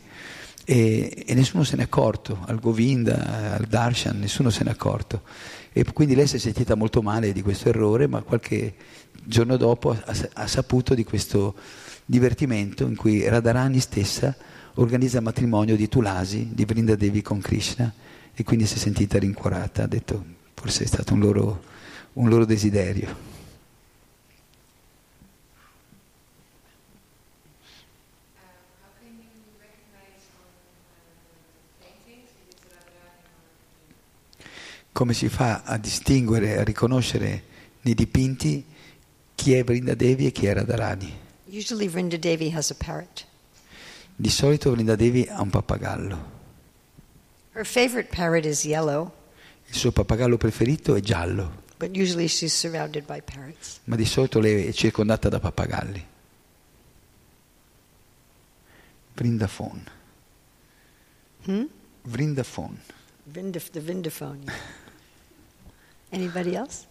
[0.64, 5.22] E, e, nessuno se n'è accorto, al Govinda, al Darshan, nessuno se n'è accorto.
[5.72, 8.74] E quindi lei si è sentita molto male di questo errore, ma qualche
[9.24, 11.56] giorno dopo ha, ha saputo di questo
[12.04, 14.36] divertimento in cui Radharani stessa
[14.74, 17.92] organizza il matrimonio di Tulasi, di Vrindadevi con Krishna,
[18.34, 20.24] e quindi si è sentita rincuorata, ha detto
[20.54, 21.62] forse è stato un loro,
[22.14, 23.30] un loro desiderio.
[34.92, 37.42] come si fa a distinguere, a riconoscere
[37.80, 38.64] nei dipinti
[39.34, 41.12] chi è Vrindadevi e chi è Radharani.
[41.46, 43.26] Usually Vrinda Devi has a parrot.
[44.22, 46.30] Di solito Vrindadevi ha un pappagallo.
[47.54, 49.12] Her favorite parrot is yellow,
[49.66, 53.80] Il suo pappagallo preferito è giallo, but usually she's surrounded by parrots.
[53.86, 56.06] ma di solito lei è circondata da pappagalli.
[59.14, 59.90] Vrindafon.
[61.46, 61.64] Hmm?
[62.02, 62.78] Vrindafon.
[63.24, 64.54] Vindaf- the yeah.
[66.12, 66.86] Anybody else?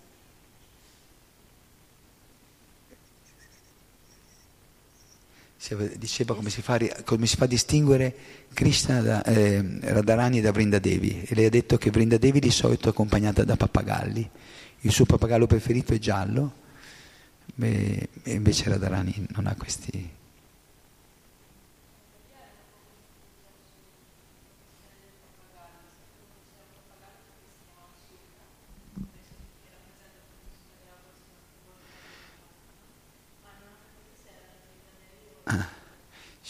[5.96, 8.16] Diceva come si fa, come si fa a distinguere
[8.52, 12.90] Krishna da, eh, Radharani da Vrindadevi e lei ha detto che Vrindadevi di solito è
[12.90, 14.28] accompagnata da pappagalli.
[14.80, 16.54] Il suo pappagallo preferito è giallo
[17.60, 20.20] e invece Radharani non ha questi.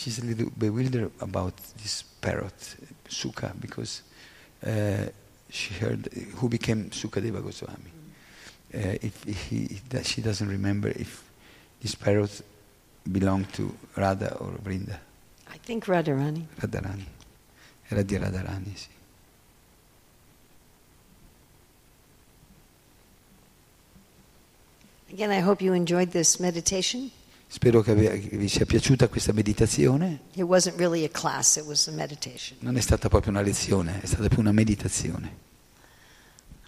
[0.02, 2.76] She's a little bewildered about this parrot,
[3.07, 4.02] Sukha, because
[4.65, 5.06] uh,
[5.48, 6.07] she heard
[6.38, 7.91] who became Sukadeva Goswami.
[8.73, 11.23] Uh, if, he, that she doesn't remember if
[11.84, 12.41] this parrot
[13.11, 14.98] belonged to Radha or Vrinda,
[15.53, 16.48] I think Radharani.
[16.60, 17.06] Radharani.
[17.91, 18.88] Era di Radharani, sì.
[25.11, 27.11] Again, I hope you enjoyed this meditation.
[27.53, 30.22] Spero che vi sia piaciuta questa meditazione.
[30.36, 31.61] It wasn't really a class.
[32.60, 35.36] Non è stata proprio una lezione, è stata più una meditazione.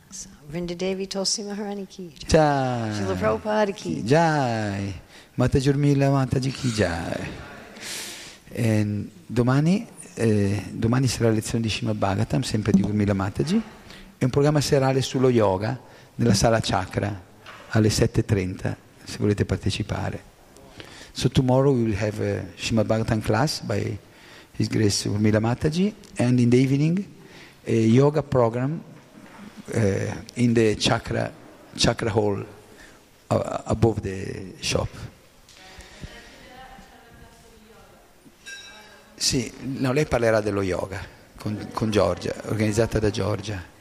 [0.09, 2.13] So, Vrinda Devi Tulsi Maharani ki.
[2.17, 2.27] jai.
[2.27, 2.93] Jai.
[2.95, 4.03] Srila Prabhupada ki.
[4.03, 4.93] Jai.
[5.35, 7.29] Mata Jurmila Mataji ki Jai.
[8.49, 13.55] E domani, eh, domani sarà la lezione di Srimad Bhagavatam, sempre di Urmila Mataji,
[14.17, 15.79] e un programma serale sullo yoga
[16.15, 17.23] nella sala chakra
[17.69, 20.31] alle 7.30 se volete partecipare.
[21.13, 23.97] So tomorrow we will have a Srimad Bhagavatam class by
[24.53, 27.05] His Grace Urmila Mataji and in the evening
[27.67, 28.83] a yoga program
[29.75, 29.79] uh,
[30.35, 31.31] in the chakra,
[31.77, 32.43] chakra hall
[33.29, 34.89] uh, above the shop.
[39.15, 40.99] Sì, no, lei parlerà dello yoga
[41.37, 43.71] con, con Giorgia, organizzata da Giorgia.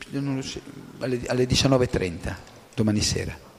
[0.99, 2.35] alle 19.30
[2.75, 3.50] domani sera.